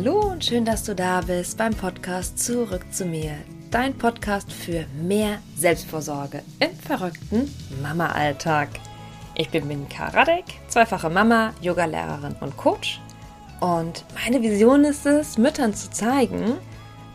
Hallo 0.00 0.30
und 0.30 0.44
schön, 0.44 0.64
dass 0.64 0.84
du 0.84 0.94
da 0.94 1.22
bist 1.22 1.58
beim 1.58 1.74
Podcast 1.74 2.38
Zurück 2.38 2.84
zu 2.92 3.04
mir. 3.04 3.32
Dein 3.72 3.98
Podcast 3.98 4.52
für 4.52 4.86
mehr 5.02 5.40
Selbstvorsorge 5.56 6.44
im 6.60 6.72
verrückten 6.76 7.52
Mama-Alltag. 7.82 8.68
Ich 9.34 9.50
bin 9.50 9.66
Minka 9.66 10.06
Radek, 10.06 10.44
zweifache 10.68 11.10
Mama, 11.10 11.52
Yogalehrerin 11.62 12.36
und 12.40 12.56
Coach. 12.56 13.00
Und 13.58 14.04
meine 14.14 14.40
Vision 14.40 14.84
ist 14.84 15.04
es, 15.04 15.36
Müttern 15.36 15.74
zu 15.74 15.90
zeigen, 15.90 16.54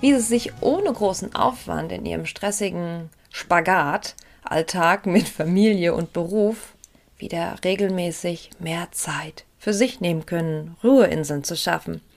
wie 0.01 0.13
sie 0.15 0.19
sich 0.19 0.51
ohne 0.59 0.91
großen 0.91 1.33
Aufwand 1.35 1.93
in 1.93 2.05
ihrem 2.05 2.25
stressigen 2.25 3.09
Spagat, 3.29 4.13
Alltag 4.43 5.05
mit 5.05 5.29
Familie 5.29 5.93
und 5.93 6.11
Beruf, 6.11 6.73
wieder 7.17 7.55
regelmäßig 7.63 8.49
mehr 8.59 8.89
Zeit 8.91 9.45
für 9.57 9.73
sich 9.73 10.01
nehmen 10.01 10.25
können, 10.25 10.75
Ruheinseln 10.83 11.45
zu 11.45 11.55
schaffen– 11.55 12.01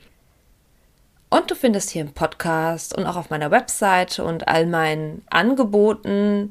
und 1.28 1.50
du 1.50 1.54
findest 1.54 1.90
hier 1.90 2.02
im 2.02 2.12
Podcast 2.12 2.96
und 2.96 3.06
auch 3.06 3.16
auf 3.16 3.30
meiner 3.30 3.50
Website 3.50 4.18
und 4.18 4.48
all 4.48 4.66
meinen 4.66 5.22
Angeboten 5.28 6.50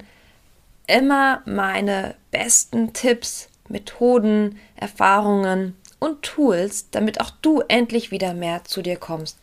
immer 0.88 1.42
meine 1.46 2.16
besten 2.32 2.94
Tipps, 2.94 3.50
Methoden, 3.70 4.60
Erfahrungen 4.76 5.76
und 6.00 6.22
Tools, 6.22 6.90
damit 6.92 7.22
auch 7.22 7.32
du 7.42 7.62
endlich 7.68 8.12
wieder 8.12 8.34
mehr 8.34 8.64
zu 8.64 8.82
dir 8.82 8.98
kommst 8.98 9.40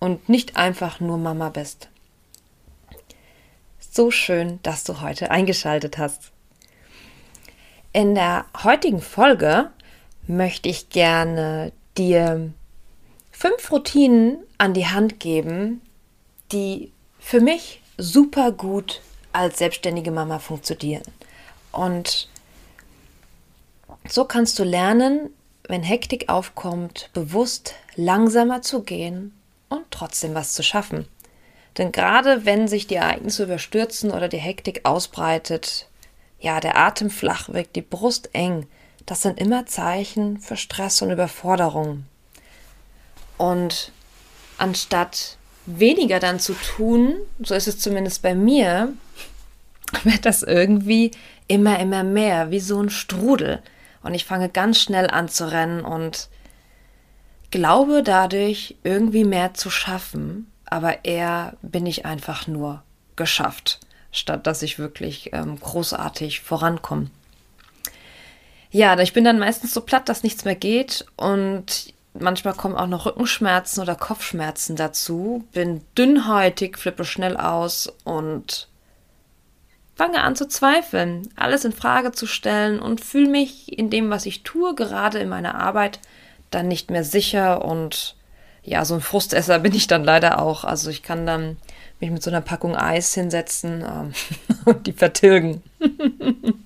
und 0.00 0.28
nicht 0.28 0.56
einfach 0.56 1.00
nur 1.00 1.18
Mama 1.18 1.50
bist. 1.50 1.88
So 3.78 4.10
schön, 4.10 4.58
dass 4.62 4.84
du 4.84 5.00
heute 5.00 5.30
eingeschaltet 5.30 5.98
hast. 5.98 6.32
In 7.92 8.14
der 8.14 8.46
heutigen 8.64 9.02
Folge 9.02 9.70
möchte 10.26 10.70
ich 10.70 10.88
gerne 10.88 11.72
dir 11.98 12.52
fünf 13.42 13.72
Routinen 13.72 14.38
an 14.56 14.72
die 14.72 14.86
Hand 14.86 15.18
geben, 15.18 15.80
die 16.52 16.92
für 17.18 17.40
mich 17.40 17.82
super 17.98 18.52
gut 18.52 19.00
als 19.32 19.58
selbstständige 19.58 20.12
Mama 20.12 20.38
funktionieren. 20.38 21.02
Und 21.72 22.28
so 24.08 24.26
kannst 24.26 24.60
du 24.60 24.62
lernen, 24.62 25.30
wenn 25.66 25.82
Hektik 25.82 26.28
aufkommt, 26.28 27.10
bewusst 27.14 27.74
langsamer 27.96 28.62
zu 28.62 28.84
gehen 28.84 29.34
und 29.68 29.86
trotzdem 29.90 30.36
was 30.36 30.54
zu 30.54 30.62
schaffen. 30.62 31.08
Denn 31.78 31.90
gerade 31.90 32.46
wenn 32.46 32.68
sich 32.68 32.86
die 32.86 32.94
Ereignisse 32.94 33.42
überstürzen 33.42 34.12
oder 34.12 34.28
die 34.28 34.38
Hektik 34.38 34.82
ausbreitet, 34.84 35.88
ja, 36.38 36.60
der 36.60 36.76
Atem 36.76 37.10
flach 37.10 37.48
wirkt, 37.48 37.74
die 37.74 37.82
Brust 37.82 38.30
eng, 38.34 38.68
das 39.04 39.22
sind 39.22 39.40
immer 39.40 39.66
Zeichen 39.66 40.38
für 40.38 40.56
Stress 40.56 41.02
und 41.02 41.10
Überforderung. 41.10 42.04
Und 43.42 43.90
anstatt 44.56 45.36
weniger 45.66 46.20
dann 46.20 46.38
zu 46.38 46.54
tun, 46.54 47.16
so 47.40 47.56
ist 47.56 47.66
es 47.66 47.80
zumindest 47.80 48.22
bei 48.22 48.36
mir, 48.36 48.92
wird 50.04 50.26
das 50.26 50.44
irgendwie 50.44 51.10
immer, 51.48 51.80
immer 51.80 52.04
mehr, 52.04 52.52
wie 52.52 52.60
so 52.60 52.80
ein 52.80 52.88
Strudel. 52.88 53.60
Und 54.04 54.14
ich 54.14 54.26
fange 54.26 54.48
ganz 54.48 54.80
schnell 54.80 55.10
an 55.10 55.28
zu 55.28 55.50
rennen 55.50 55.80
und 55.80 56.28
glaube 57.50 58.04
dadurch 58.04 58.76
irgendwie 58.84 59.24
mehr 59.24 59.54
zu 59.54 59.70
schaffen, 59.70 60.46
aber 60.66 61.04
eher 61.04 61.56
bin 61.62 61.84
ich 61.84 62.06
einfach 62.06 62.46
nur 62.46 62.84
geschafft, 63.16 63.80
statt 64.12 64.46
dass 64.46 64.62
ich 64.62 64.78
wirklich 64.78 65.30
ähm, 65.32 65.58
großartig 65.58 66.42
vorankomme. 66.42 67.10
Ja, 68.70 68.96
ich 69.00 69.12
bin 69.12 69.24
dann 69.24 69.40
meistens 69.40 69.74
so 69.74 69.80
platt, 69.80 70.08
dass 70.08 70.22
nichts 70.22 70.44
mehr 70.44 70.54
geht 70.54 71.04
und 71.16 71.91
Manchmal 72.14 72.54
kommen 72.54 72.76
auch 72.76 72.86
noch 72.86 73.06
Rückenschmerzen 73.06 73.82
oder 73.82 73.94
Kopfschmerzen 73.94 74.76
dazu. 74.76 75.44
Bin 75.52 75.82
dünnhäutig, 75.96 76.78
flippe 76.78 77.04
schnell 77.04 77.36
aus 77.36 77.92
und 78.04 78.68
fange 79.94 80.22
an 80.22 80.36
zu 80.36 80.46
zweifeln, 80.46 81.28
alles 81.36 81.64
in 81.64 81.72
Frage 81.72 82.12
zu 82.12 82.26
stellen 82.26 82.80
und 82.80 83.02
fühle 83.02 83.28
mich 83.28 83.78
in 83.78 83.88
dem, 83.88 84.10
was 84.10 84.26
ich 84.26 84.42
tue, 84.42 84.74
gerade 84.74 85.18
in 85.20 85.28
meiner 85.28 85.54
Arbeit, 85.54 86.00
dann 86.50 86.68
nicht 86.68 86.90
mehr 86.90 87.04
sicher 87.04 87.64
und 87.64 88.16
ja, 88.62 88.84
so 88.84 88.94
ein 88.94 89.00
Frustesser 89.00 89.58
bin 89.60 89.74
ich 89.74 89.86
dann 89.86 90.04
leider 90.04 90.40
auch. 90.40 90.64
Also 90.64 90.90
ich 90.90 91.02
kann 91.02 91.26
dann 91.26 91.56
mich 92.00 92.10
mit 92.10 92.22
so 92.22 92.30
einer 92.30 92.40
Packung 92.40 92.76
Eis 92.76 93.14
hinsetzen 93.14 93.82
ähm, 93.82 94.12
und 94.64 94.86
die 94.86 94.92
vertilgen. 94.92 95.62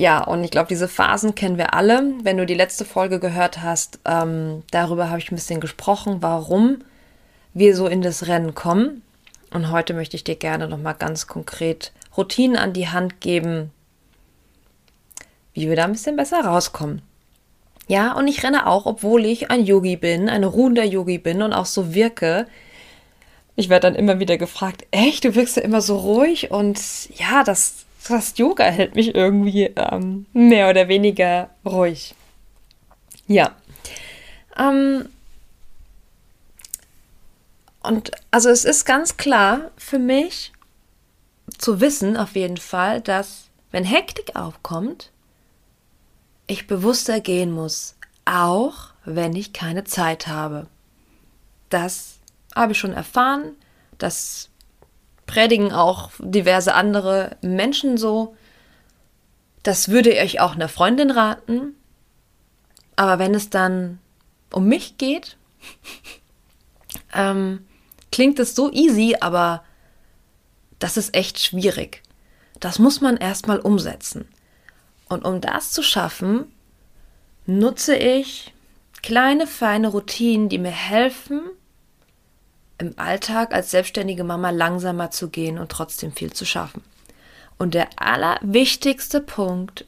Ja, 0.00 0.24
und 0.24 0.42
ich 0.44 0.50
glaube, 0.50 0.68
diese 0.68 0.88
Phasen 0.88 1.34
kennen 1.34 1.58
wir 1.58 1.74
alle. 1.74 2.14
Wenn 2.22 2.38
du 2.38 2.46
die 2.46 2.54
letzte 2.54 2.86
Folge 2.86 3.20
gehört 3.20 3.60
hast, 3.60 3.98
ähm, 4.06 4.62
darüber 4.70 5.10
habe 5.10 5.18
ich 5.18 5.30
ein 5.30 5.34
bisschen 5.34 5.60
gesprochen, 5.60 6.22
warum 6.22 6.78
wir 7.52 7.76
so 7.76 7.86
in 7.86 8.00
das 8.00 8.26
Rennen 8.26 8.54
kommen. 8.54 9.02
Und 9.52 9.70
heute 9.70 9.92
möchte 9.92 10.16
ich 10.16 10.24
dir 10.24 10.36
gerne 10.36 10.68
nochmal 10.68 10.94
ganz 10.94 11.26
konkret 11.26 11.92
Routinen 12.16 12.56
an 12.56 12.72
die 12.72 12.88
Hand 12.88 13.20
geben, 13.20 13.72
wie 15.52 15.68
wir 15.68 15.76
da 15.76 15.84
ein 15.84 15.92
bisschen 15.92 16.16
besser 16.16 16.46
rauskommen. 16.46 17.02
Ja, 17.86 18.14
und 18.14 18.26
ich 18.26 18.42
renne 18.42 18.68
auch, 18.68 18.86
obwohl 18.86 19.26
ich 19.26 19.50
ein 19.50 19.66
Yogi 19.66 19.96
bin, 19.96 20.30
ein 20.30 20.44
ruhender 20.44 20.84
Yogi 20.84 21.18
bin 21.18 21.42
und 21.42 21.52
auch 21.52 21.66
so 21.66 21.92
wirke. 21.92 22.46
Ich 23.54 23.68
werde 23.68 23.90
dann 23.90 23.96
immer 23.96 24.18
wieder 24.18 24.38
gefragt, 24.38 24.86
echt, 24.92 25.24
du 25.24 25.34
wirkst 25.34 25.58
ja 25.58 25.62
immer 25.62 25.82
so 25.82 25.98
ruhig 25.98 26.50
und 26.50 26.80
ja, 27.18 27.44
das 27.44 27.84
das 28.08 28.36
Yoga 28.38 28.64
hält 28.64 28.94
mich 28.94 29.14
irgendwie 29.14 29.64
ähm, 29.76 30.26
mehr 30.32 30.70
oder 30.70 30.88
weniger 30.88 31.50
ruhig. 31.64 32.14
Ja. 33.26 33.54
Ähm, 34.56 35.08
und 37.82 38.10
also 38.30 38.50
es 38.50 38.64
ist 38.64 38.84
ganz 38.84 39.16
klar 39.16 39.70
für 39.76 39.98
mich 39.98 40.52
zu 41.58 41.80
wissen, 41.80 42.16
auf 42.16 42.34
jeden 42.34 42.56
Fall, 42.56 43.00
dass 43.00 43.48
wenn 43.70 43.84
Hektik 43.84 44.36
aufkommt, 44.36 45.10
ich 46.46 46.66
bewusster 46.66 47.20
gehen 47.20 47.52
muss, 47.52 47.96
auch 48.24 48.90
wenn 49.04 49.34
ich 49.34 49.52
keine 49.52 49.84
Zeit 49.84 50.26
habe. 50.26 50.66
Das 51.68 52.18
habe 52.54 52.72
ich 52.72 52.78
schon 52.78 52.92
erfahren, 52.92 53.52
das 53.98 54.49
predigen 55.30 55.72
auch 55.72 56.10
diverse 56.18 56.74
andere 56.74 57.36
Menschen 57.40 57.96
so. 57.96 58.36
Das 59.62 59.88
würde 59.88 60.10
ich 60.10 60.20
euch 60.20 60.40
auch 60.40 60.54
einer 60.56 60.68
Freundin 60.68 61.12
raten. 61.12 61.76
Aber 62.96 63.20
wenn 63.20 63.32
es 63.34 63.48
dann 63.48 64.00
um 64.52 64.66
mich 64.66 64.98
geht, 64.98 65.36
ähm, 67.14 67.64
klingt 68.10 68.40
es 68.40 68.56
so 68.56 68.72
easy, 68.72 69.16
aber 69.20 69.62
das 70.80 70.96
ist 70.96 71.14
echt 71.14 71.38
schwierig. 71.38 72.02
Das 72.58 72.80
muss 72.80 73.00
man 73.00 73.16
erstmal 73.16 73.60
umsetzen. 73.60 74.26
Und 75.08 75.24
um 75.24 75.40
das 75.40 75.70
zu 75.70 75.82
schaffen, 75.82 76.52
nutze 77.46 77.94
ich 77.94 78.52
kleine, 79.02 79.46
feine 79.46 79.88
Routinen, 79.88 80.48
die 80.48 80.58
mir 80.58 80.70
helfen, 80.70 81.42
im 82.80 82.94
Alltag 82.96 83.52
als 83.52 83.70
selbstständige 83.70 84.24
Mama 84.24 84.50
langsamer 84.50 85.10
zu 85.10 85.28
gehen 85.28 85.58
und 85.58 85.70
trotzdem 85.70 86.12
viel 86.12 86.32
zu 86.32 86.44
schaffen. 86.44 86.82
Und 87.58 87.74
der 87.74 87.88
allerwichtigste 87.96 89.20
Punkt 89.20 89.86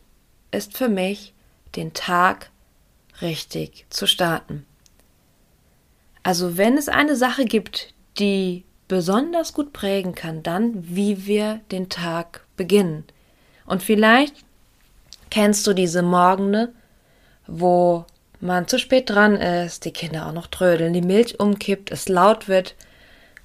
ist 0.50 0.76
für 0.76 0.88
mich, 0.88 1.32
den 1.74 1.94
Tag 1.94 2.50
richtig 3.22 3.86
zu 3.88 4.06
starten. 4.06 4.66
Also 6.22 6.58
wenn 6.58 6.76
es 6.76 6.88
eine 6.88 7.16
Sache 7.16 7.46
gibt, 7.46 7.94
die 8.18 8.64
besonders 8.88 9.54
gut 9.54 9.72
prägen 9.72 10.14
kann, 10.14 10.42
dann 10.42 10.72
wie 10.94 11.24
wir 11.24 11.60
den 11.70 11.88
Tag 11.88 12.46
beginnen. 12.58 13.04
Und 13.64 13.82
vielleicht 13.82 14.36
kennst 15.30 15.66
du 15.66 15.72
diese 15.72 16.02
Morgene, 16.02 16.74
wo 17.46 18.04
man 18.42 18.66
zu 18.66 18.78
spät 18.78 19.08
dran 19.08 19.36
ist, 19.36 19.84
die 19.84 19.92
Kinder 19.92 20.26
auch 20.26 20.32
noch 20.32 20.48
trödeln, 20.48 20.92
die 20.92 21.00
Milch 21.00 21.38
umkippt, 21.38 21.90
es 21.90 22.08
laut 22.08 22.48
wird 22.48 22.74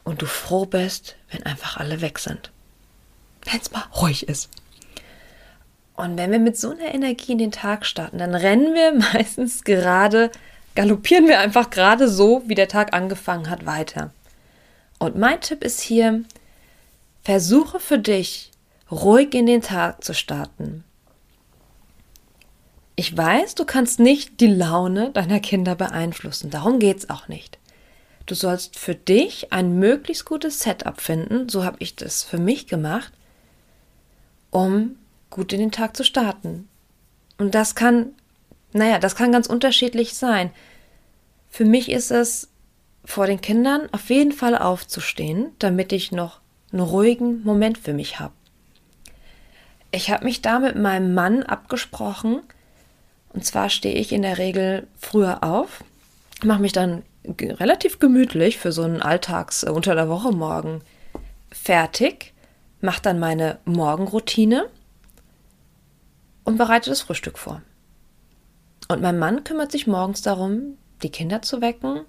und 0.04 0.22
du 0.22 0.26
froh 0.26 0.66
bist, 0.66 1.16
wenn 1.32 1.44
einfach 1.44 1.78
alle 1.78 2.02
weg 2.02 2.20
sind. 2.20 2.52
Wenn 3.46 3.60
es 3.60 3.72
mal 3.72 3.84
ruhig 3.96 4.28
ist. 4.28 4.50
Und 5.96 6.18
wenn 6.18 6.32
wir 6.32 6.40
mit 6.40 6.58
so 6.58 6.72
einer 6.72 6.94
Energie 6.94 7.34
in 7.34 7.38
den 7.38 7.52
Tag 7.52 7.86
starten, 7.86 8.18
dann 8.18 8.36
rennen 8.36 8.74
wir 8.74 8.94
meistens 9.14 9.64
gerade, 9.64 10.32
galoppieren 10.76 11.28
wir 11.28 11.40
einfach 11.40 11.70
gerade 11.70 12.08
so, 12.08 12.44
wie 12.48 12.56
der 12.56 12.68
Tag 12.68 12.94
angefangen 12.94 13.50
hat, 13.50 13.66
weiter. 13.66 14.12
Und 15.00 15.16
mein 15.16 15.42
Tipp 15.42 15.64
ist 15.64 15.82
hier, 15.82 16.24
versuche 17.24 17.80
für 17.80 18.00
dich, 18.00 18.52
ruhig 18.90 19.34
in 19.34 19.46
den 19.46 19.62
Tag 19.62 20.04
zu 20.04 20.14
starten. 20.14 20.84
Ich 23.00 23.16
weiß, 23.16 23.54
du 23.54 23.64
kannst 23.64 24.00
nicht 24.00 24.42
die 24.42 24.48
Laune 24.48 25.12
deiner 25.12 25.40
Kinder 25.40 25.76
beeinflussen. 25.76 26.50
Darum 26.50 26.80
geht 26.80 26.98
es 26.98 27.10
auch 27.12 27.28
nicht. 27.28 27.60
Du 28.26 28.34
sollst 28.34 28.78
für 28.78 28.96
dich 28.96 29.54
ein 29.54 29.78
möglichst 29.78 30.26
gutes 30.26 30.62
Setup 30.62 31.00
finden. 31.00 31.48
So 31.48 31.64
habe 31.64 31.78
ich 31.80 31.96
das 31.96 32.24
für 32.24 32.40
mich 32.40 32.66
gemacht, 32.66 33.14
um 34.50 34.96
gut 35.30 35.54
in 35.54 35.60
den 35.60 35.72
Tag 35.72 35.96
zu 35.96 36.04
starten. 36.04 36.68
Und 37.38 37.54
das 37.54 37.76
kann, 37.76 38.16
naja, 38.74 38.98
das 38.98 39.16
kann 39.16 39.32
ganz 39.32 39.46
unterschiedlich 39.46 40.16
sein. 40.16 40.50
Für 41.50 41.66
mich 41.66 41.92
ist 41.92 42.10
es 42.10 42.50
vor 43.06 43.28
den 43.28 43.42
Kindern 43.42 43.88
auf 43.92 44.10
jeden 44.10 44.32
Fall 44.32 44.58
aufzustehen, 44.58 45.52
damit 45.60 45.94
ich 45.94 46.12
noch 46.12 46.42
einen 46.72 46.82
ruhigen 46.82 47.44
Moment 47.44 47.78
für 47.78 47.94
mich 47.94 48.20
habe. 48.20 48.34
Ich 49.92 50.10
habe 50.10 50.26
mich 50.26 50.42
da 50.42 50.58
mit 50.58 50.76
meinem 50.76 51.14
Mann 51.14 51.44
abgesprochen. 51.44 52.42
Und 53.38 53.44
zwar 53.44 53.70
stehe 53.70 53.94
ich 53.94 54.14
in 54.14 54.24
der 54.24 54.40
Regel 54.40 54.88
früher 54.98 55.44
auf, 55.44 55.84
mache 56.44 56.60
mich 56.60 56.72
dann 56.72 57.04
relativ 57.24 58.00
gemütlich 58.00 58.58
für 58.58 58.72
so 58.72 58.82
einen 58.82 59.00
Alltags 59.00 59.62
äh, 59.62 59.70
unter 59.70 59.94
der 59.94 60.10
Woche 60.10 60.32
morgen 60.32 60.82
fertig, 61.52 62.34
mache 62.82 63.04
dann 63.04 63.20
meine 63.20 63.60
Morgenroutine 63.66 64.66
und 66.46 66.58
bereite 66.58 66.90
das 66.90 67.02
Frühstück 67.02 67.38
vor. 67.38 67.62
Und 68.88 69.04
mein 69.04 69.20
Mann 69.20 69.44
kümmert 69.44 69.72
sich 69.72 69.86
morgens 69.86 70.24
darum, 70.24 70.76
die 71.04 71.12
Kinder 71.12 71.44
zu 71.44 71.62
wecken, 71.62 72.06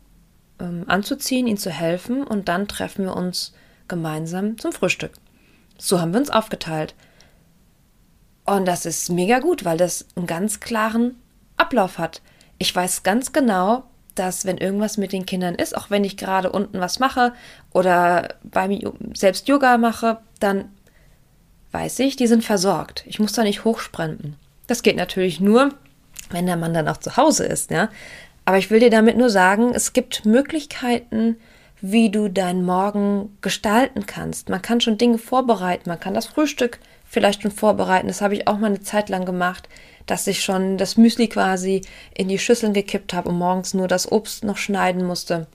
ähm, 0.58 0.84
anzuziehen, 0.86 1.46
ihnen 1.46 1.58
zu 1.58 1.68
helfen 1.68 2.24
und 2.24 2.48
dann 2.48 2.68
treffen 2.68 3.04
wir 3.04 3.14
uns 3.14 3.52
gemeinsam 3.86 4.56
zum 4.56 4.72
Frühstück. 4.72 5.12
So 5.76 6.00
haben 6.00 6.14
wir 6.14 6.20
uns 6.20 6.30
aufgeteilt. 6.30 6.94
Und 8.48 8.64
das 8.64 8.86
ist 8.86 9.10
mega 9.10 9.40
gut, 9.40 9.66
weil 9.66 9.76
das 9.76 10.06
einen 10.16 10.26
ganz 10.26 10.58
klaren 10.58 11.16
Ablauf 11.58 11.98
hat. 11.98 12.22
Ich 12.56 12.74
weiß 12.74 13.02
ganz 13.02 13.34
genau, 13.34 13.84
dass 14.14 14.46
wenn 14.46 14.56
irgendwas 14.56 14.96
mit 14.96 15.12
den 15.12 15.26
Kindern 15.26 15.54
ist, 15.54 15.76
auch 15.76 15.90
wenn 15.90 16.02
ich 16.02 16.16
gerade 16.16 16.50
unten 16.50 16.80
was 16.80 16.98
mache 16.98 17.34
oder 17.74 18.36
bei 18.42 18.66
mir 18.66 18.94
selbst 19.12 19.48
Yoga 19.48 19.76
mache, 19.76 20.16
dann 20.40 20.70
weiß 21.72 21.98
ich, 21.98 22.16
die 22.16 22.26
sind 22.26 22.42
versorgt. 22.42 23.04
Ich 23.06 23.20
muss 23.20 23.32
da 23.32 23.42
nicht 23.42 23.66
hochsprinten. 23.66 24.36
Das 24.66 24.82
geht 24.82 24.96
natürlich 24.96 25.40
nur, 25.40 25.74
wenn 26.30 26.46
der 26.46 26.56
Mann 26.56 26.72
dann 26.72 26.88
auch 26.88 26.96
zu 26.96 27.18
Hause 27.18 27.44
ist, 27.44 27.70
ja. 27.70 27.90
Aber 28.46 28.56
ich 28.56 28.70
will 28.70 28.80
dir 28.80 28.88
damit 28.88 29.18
nur 29.18 29.28
sagen, 29.28 29.74
es 29.74 29.92
gibt 29.92 30.24
Möglichkeiten, 30.24 31.36
wie 31.82 32.10
du 32.10 32.28
deinen 32.28 32.64
Morgen 32.64 33.36
gestalten 33.42 34.06
kannst. 34.06 34.48
Man 34.48 34.62
kann 34.62 34.80
schon 34.80 34.96
Dinge 34.96 35.18
vorbereiten, 35.18 35.90
man 35.90 36.00
kann 36.00 36.14
das 36.14 36.24
Frühstück 36.24 36.78
vielleicht 37.08 37.42
schon 37.42 37.50
vorbereiten. 37.50 38.06
Das 38.06 38.20
habe 38.20 38.34
ich 38.34 38.46
auch 38.46 38.58
mal 38.58 38.66
eine 38.66 38.82
Zeit 38.82 39.08
lang 39.08 39.24
gemacht, 39.24 39.68
dass 40.06 40.26
ich 40.26 40.42
schon 40.42 40.78
das 40.78 40.96
Müsli 40.96 41.28
quasi 41.28 41.82
in 42.14 42.28
die 42.28 42.38
Schüsseln 42.38 42.72
gekippt 42.72 43.12
habe 43.14 43.28
und 43.28 43.38
morgens 43.38 43.74
nur 43.74 43.88
das 43.88 44.10
Obst 44.10 44.44
noch 44.44 44.56
schneiden 44.56 45.04
musste. 45.04 45.46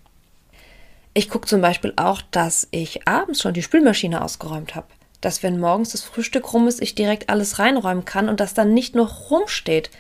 Ich 1.14 1.30
gucke 1.30 1.48
zum 1.48 1.62
Beispiel 1.62 1.94
auch, 1.96 2.22
dass 2.32 2.68
ich 2.72 3.08
abends 3.08 3.42
schon 3.42 3.54
die 3.54 3.62
Spülmaschine 3.62 4.24
ausgeräumt 4.24 4.76
habe. 4.76 4.88
Dass 5.22 5.44
wenn 5.44 5.60
morgens 5.60 5.92
das 5.92 6.02
Frühstück 6.02 6.54
rum 6.54 6.68
ist, 6.68 6.82
ich 6.82 6.96
direkt 6.96 7.30
alles 7.30 7.60
reinräumen 7.60 8.04
kann 8.04 8.30
und 8.30 8.40
das 8.40 8.54
dann 8.54 8.74
nicht 8.74 8.96
noch 8.96 9.30
rumsteht. 9.30 9.92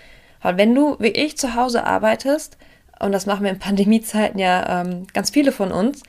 Weil 0.42 0.58
wenn 0.58 0.76
du 0.76 0.98
wie 1.00 1.08
ich 1.08 1.38
zu 1.38 1.56
Hause 1.56 1.86
arbeitest, 1.86 2.58
und 3.00 3.12
das 3.12 3.26
machen 3.26 3.44
wir 3.44 3.52
in 3.52 3.60
Pandemiezeiten 3.60 4.40
ja 4.40 4.82
ähm, 4.82 5.08
ganz 5.14 5.30
viele 5.30 5.52
von 5.52 5.72
uns, 5.72 6.02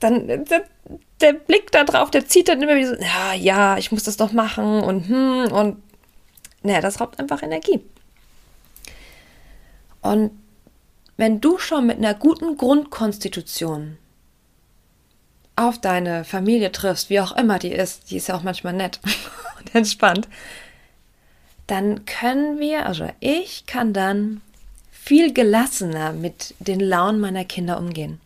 dann 0.00 0.26
der, 0.26 0.64
der, 1.20 1.32
Blick 1.34 1.70
da 1.70 1.84
drauf, 1.84 2.10
der 2.10 2.26
zieht 2.26 2.48
dann 2.48 2.62
immer 2.62 2.74
wieder 2.74 2.96
so, 2.96 3.02
ja, 3.02 3.34
ja, 3.34 3.78
ich 3.78 3.92
muss 3.92 4.02
das 4.02 4.16
doch 4.16 4.32
machen 4.32 4.82
und 4.82 5.08
hm, 5.08 5.52
und 5.52 5.82
naja, 6.62 6.80
das 6.80 7.00
raubt 7.00 7.18
einfach 7.18 7.42
Energie. 7.42 7.80
Und 10.02 10.32
wenn 11.16 11.40
du 11.40 11.58
schon 11.58 11.86
mit 11.86 11.98
einer 11.98 12.14
guten 12.14 12.56
Grundkonstitution 12.56 13.98
auf 15.56 15.78
deine 15.78 16.24
Familie 16.24 16.72
triffst, 16.72 17.10
wie 17.10 17.20
auch 17.20 17.36
immer 17.36 17.58
die 17.58 17.72
ist, 17.72 18.10
die 18.10 18.16
ist 18.16 18.28
ja 18.28 18.36
auch 18.36 18.42
manchmal 18.42 18.72
nett 18.72 19.00
und 19.58 19.74
entspannt, 19.74 20.28
dann 21.66 22.04
können 22.06 22.58
wir, 22.58 22.86
also 22.86 23.08
ich 23.20 23.66
kann 23.66 23.92
dann 23.92 24.40
viel 24.90 25.32
gelassener 25.32 26.12
mit 26.12 26.54
den 26.58 26.80
Launen 26.80 27.20
meiner 27.20 27.44
Kinder 27.44 27.78
umgehen. 27.78 28.20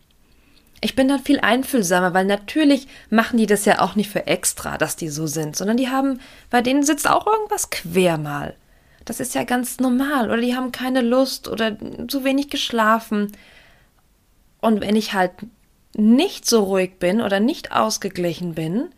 Ich 0.81 0.95
bin 0.95 1.07
dann 1.07 1.19
viel 1.19 1.39
einfühlsamer, 1.39 2.13
weil 2.13 2.25
natürlich 2.25 2.87
machen 3.09 3.37
die 3.37 3.47
das 3.47 3.65
ja 3.65 3.79
auch 3.81 3.95
nicht 3.95 4.09
für 4.09 4.27
extra, 4.27 4.77
dass 4.77 4.95
die 4.95 5.09
so 5.09 5.25
sind, 5.25 5.55
sondern 5.55 5.77
die 5.77 5.89
haben, 5.89 6.19
bei 6.49 6.61
denen 6.61 6.83
sitzt 6.83 7.09
auch 7.09 7.25
irgendwas 7.25 7.69
quer 7.69 8.17
mal. 8.17 8.55
Das 9.05 9.19
ist 9.19 9.35
ja 9.35 9.43
ganz 9.43 9.79
normal. 9.79 10.29
Oder 10.29 10.41
die 10.41 10.55
haben 10.55 10.71
keine 10.71 11.01
Lust 11.01 11.47
oder 11.47 11.77
zu 12.07 12.23
wenig 12.23 12.49
geschlafen. 12.49 13.31
Und 14.61 14.81
wenn 14.81 14.95
ich 14.95 15.13
halt 15.13 15.31
nicht 15.95 16.47
so 16.47 16.63
ruhig 16.63 16.99
bin 16.99 17.21
oder 17.21 17.39
nicht 17.39 17.71
ausgeglichen 17.71 18.55
bin, 18.55 18.89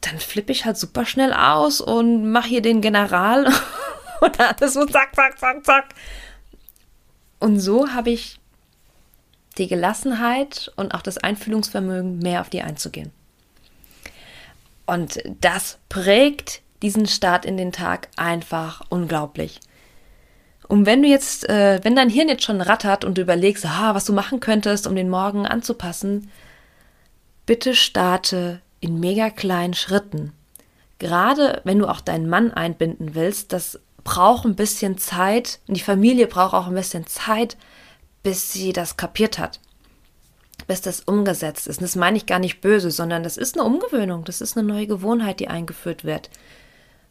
dann 0.00 0.18
flippe 0.18 0.52
ich 0.52 0.66
halt 0.66 0.76
super 0.76 1.06
schnell 1.06 1.32
aus 1.32 1.80
und 1.80 2.30
mache 2.30 2.48
hier 2.48 2.62
den 2.62 2.80
General 2.80 3.46
und 4.20 4.40
alles 4.40 4.74
so 4.74 4.84
zack, 4.86 5.14
zack, 5.14 5.38
zack, 5.38 5.64
zack. 5.64 5.94
Und 7.38 7.60
so 7.60 7.92
habe 7.92 8.10
ich 8.10 8.38
die 9.58 9.68
Gelassenheit 9.68 10.72
und 10.76 10.94
auch 10.94 11.02
das 11.02 11.18
Einfühlungsvermögen, 11.18 12.18
mehr 12.18 12.40
auf 12.40 12.50
die 12.50 12.62
einzugehen. 12.62 13.12
Und 14.86 15.22
das 15.40 15.78
prägt 15.88 16.60
diesen 16.82 17.06
Start 17.06 17.46
in 17.46 17.56
den 17.56 17.72
Tag 17.72 18.08
einfach 18.16 18.82
unglaublich. 18.90 19.60
Und 20.68 20.86
wenn 20.86 21.02
du 21.02 21.08
jetzt, 21.08 21.48
äh, 21.48 21.80
wenn 21.82 21.96
dein 21.96 22.10
Hirn 22.10 22.28
jetzt 22.28 22.44
schon 22.44 22.60
rattert 22.60 23.04
und 23.04 23.16
du 23.16 23.22
überlegst, 23.22 23.66
ah, 23.66 23.94
was 23.94 24.04
du 24.04 24.12
machen 24.12 24.40
könntest, 24.40 24.86
um 24.86 24.94
den 24.94 25.08
Morgen 25.08 25.46
anzupassen, 25.46 26.30
bitte 27.46 27.74
starte 27.74 28.60
in 28.80 29.00
mega 29.00 29.30
kleinen 29.30 29.74
Schritten. 29.74 30.32
Gerade 30.98 31.60
wenn 31.64 31.78
du 31.78 31.86
auch 31.86 32.00
deinen 32.00 32.28
Mann 32.28 32.52
einbinden 32.52 33.14
willst, 33.14 33.52
das 33.52 33.80
braucht 34.04 34.44
ein 34.44 34.56
bisschen 34.56 34.98
Zeit 34.98 35.58
und 35.66 35.76
die 35.76 35.82
Familie 35.82 36.26
braucht 36.26 36.54
auch 36.54 36.66
ein 36.66 36.74
bisschen 36.74 37.06
Zeit, 37.06 37.56
bis 38.24 38.52
sie 38.52 38.72
das 38.72 38.96
kapiert 38.96 39.38
hat, 39.38 39.60
bis 40.66 40.80
das 40.80 41.02
umgesetzt 41.02 41.68
ist. 41.68 41.78
Und 41.78 41.84
das 41.84 41.94
meine 41.94 42.16
ich 42.16 42.26
gar 42.26 42.40
nicht 42.40 42.60
böse, 42.60 42.90
sondern 42.90 43.22
das 43.22 43.36
ist 43.36 43.56
eine 43.56 43.64
Umgewöhnung, 43.64 44.24
das 44.24 44.40
ist 44.40 44.58
eine 44.58 44.66
neue 44.66 44.88
Gewohnheit, 44.88 45.38
die 45.38 45.46
eingeführt 45.46 46.02
wird. 46.04 46.30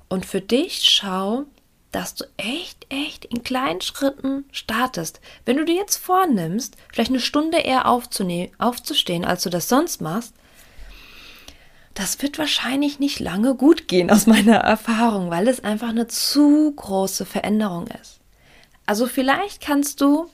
Und 0.10 0.26
für 0.26 0.42
dich 0.42 0.84
schau, 0.84 1.46
dass 1.92 2.16
du 2.16 2.26
echt, 2.38 2.88
echt 2.90 3.26
in 3.26 3.44
kleinen 3.44 3.80
Schritten 3.80 4.46
startest. 4.52 5.22
Wenn 5.46 5.58
du 5.58 5.66
dir 5.66 5.76
jetzt 5.76 5.98
vornimmst, 5.98 6.76
vielleicht 6.92 7.12
eine 7.12 7.20
Stunde 7.20 7.60
eher 7.60 7.88
aufzustehen, 7.88 9.26
als 9.26 9.44
du 9.44 9.50
das 9.50 9.70
sonst 9.70 10.02
machst, 10.02 10.34
das 11.94 12.20
wird 12.24 12.40
wahrscheinlich 12.40 12.98
nicht 12.98 13.20
lange 13.20 13.54
gut 13.54 13.88
gehen 13.88 14.10
aus 14.10 14.26
meiner 14.26 14.56
Erfahrung, 14.56 15.30
weil 15.30 15.48
es 15.48 15.64
einfach 15.64 15.90
eine 15.90 16.08
zu 16.08 16.74
große 16.76 17.26
Veränderung 17.26 17.86
ist. 18.02 18.20
Also 18.88 19.06
vielleicht 19.06 19.62
kannst 19.62 20.02
du 20.02 20.28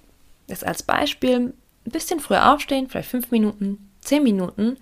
das 0.49 0.63
als 0.63 0.83
Beispiel 0.83 1.39
ein 1.39 1.53
bisschen 1.85 2.19
früher 2.19 2.53
aufstehen, 2.53 2.89
vielleicht 2.89 3.09
fünf 3.09 3.31
Minuten, 3.31 3.89
zehn 4.01 4.23
Minuten, 4.23 4.77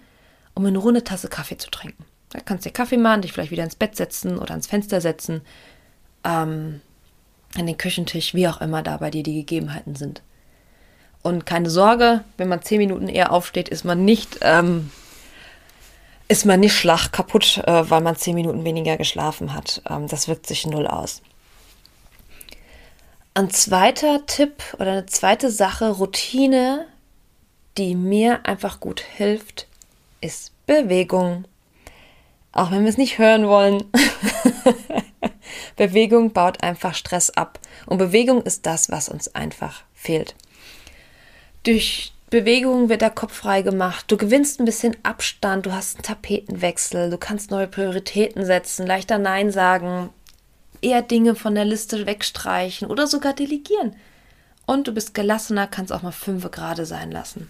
um 0.54 0.66
eine 0.66 0.78
runde 0.78 1.04
Tasse 1.04 1.28
Kaffee 1.28 1.58
zu 1.58 1.70
trinken. 1.70 2.06
Da 2.30 2.40
kannst 2.40 2.66
du 2.66 2.70
dir 2.70 2.74
Kaffee 2.74 2.98
machen, 2.98 3.22
dich 3.22 3.34
vielleicht 3.34 3.52
wieder 3.52 3.64
ins 3.64 3.76
Bett 3.76 3.96
setzen 3.96 4.38
oder 4.38 4.52
ans 4.52 4.68
Fenster 4.68 5.02
setzen, 5.02 5.42
ähm, 6.24 6.82
an 7.56 7.66
den 7.66 7.78
Küchentisch, 7.78 8.34
wie 8.34 8.48
auch 8.48 8.60
immer 8.60 8.84
da 8.84 8.98
bei 8.98 9.10
dir 9.10 9.24
die 9.24 9.36
Gegebenheiten 9.36 9.96
sind. 9.96 10.22
Und 11.22 11.46
keine 11.46 11.70
Sorge, 11.70 12.24
wenn 12.38 12.50
man 12.50 12.62
zehn 12.62 12.78
Minuten 12.78 13.08
eher 13.08 13.32
aufsteht, 13.32 13.70
ist 13.70 13.86
man 13.86 14.06
nicht 14.06 14.40
ähm, 14.42 14.92
ist 16.28 16.46
man 16.46 16.60
nicht 16.60 16.76
schlag 16.76 17.12
kaputt, 17.12 17.62
äh, 17.66 17.90
weil 17.90 18.02
man 18.02 18.16
zehn 18.16 18.36
Minuten 18.36 18.66
weniger 18.66 18.98
geschlafen 18.98 19.54
hat. 19.54 19.82
Ähm, 19.90 20.08
das 20.08 20.28
wirkt 20.28 20.48
sich 20.48 20.66
null 20.68 20.88
aus. 20.88 21.22
Ein 23.38 23.52
zweiter 23.52 24.26
Tipp 24.26 24.64
oder 24.80 24.94
eine 24.94 25.06
zweite 25.06 25.52
Sache, 25.52 25.90
Routine, 25.90 26.88
die 27.78 27.94
mir 27.94 28.48
einfach 28.48 28.80
gut 28.80 29.00
hilft, 29.00 29.68
ist 30.22 30.54
Bewegung. 30.66 31.46
Auch 32.52 32.72
wenn 32.72 32.82
wir 32.82 32.90
es 32.90 32.98
nicht 32.98 33.20
hören 33.20 33.48
wollen. 33.48 33.84
Bewegung 35.76 36.34
baut 36.34 36.64
einfach 36.64 36.96
Stress 36.96 37.30
ab. 37.30 37.60
Und 37.86 38.00
Bewegung 38.00 38.42
ist 38.42 38.66
das, 38.66 38.90
was 38.90 39.08
uns 39.08 39.36
einfach 39.36 39.84
fehlt. 39.94 40.34
Durch 41.62 42.14
Bewegung 42.32 42.90
wird 42.90 43.02
der 43.02 43.12
Kopf 43.12 43.34
frei 43.34 43.62
gemacht. 43.62 44.06
Du 44.08 44.18
gewinnst 44.18 44.60
ein 44.60 44.66
bisschen 44.66 44.98
Abstand, 45.04 45.68
du 45.68 45.74
hast 45.74 45.98
einen 45.98 46.04
Tapetenwechsel, 46.06 47.12
du 47.12 47.20
kannst 47.20 47.52
neue 47.52 47.68
Prioritäten 47.68 48.48
setzen, 48.48 48.88
leichter 48.88 49.20
Nein 49.20 49.52
sagen, 49.52 50.10
eher 50.82 51.02
Dinge 51.02 51.36
von 51.36 51.56
der 51.56 51.66
Liste 51.66 52.06
wegstreichen 52.06 52.88
oder 52.88 53.08
sogar 53.08 53.34
delegieren. 53.34 53.96
Und 54.66 54.88
du 54.88 54.92
bist 54.92 55.14
gelassener, 55.14 55.68
kannst 55.68 55.94
auch 55.94 56.02
mal 56.02 56.12
fünf 56.12 56.50
gerade 56.52 56.86
sein 56.86 57.12
lassen. 57.12 57.50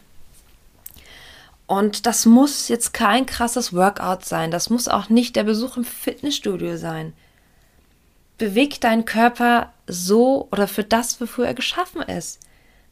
Und 1.65 2.05
das 2.05 2.25
muss 2.25 2.69
jetzt 2.69 2.93
kein 2.93 3.25
krasses 3.25 3.73
Workout 3.73 4.23
sein. 4.23 4.51
Das 4.51 4.69
muss 4.69 4.87
auch 4.87 5.09
nicht 5.09 5.35
der 5.35 5.43
Besuch 5.43 5.77
im 5.77 5.83
Fitnessstudio 5.83 6.77
sein. 6.77 7.13
Beweg 8.37 8.79
deinen 8.79 9.03
Körper 9.03 9.73
so 9.85 10.47
oder 10.51 10.67
für 10.67 10.83
das, 10.83 11.19
wofür 11.19 11.45
er 11.45 11.53
geschaffen 11.53 12.01
ist. 12.01 12.39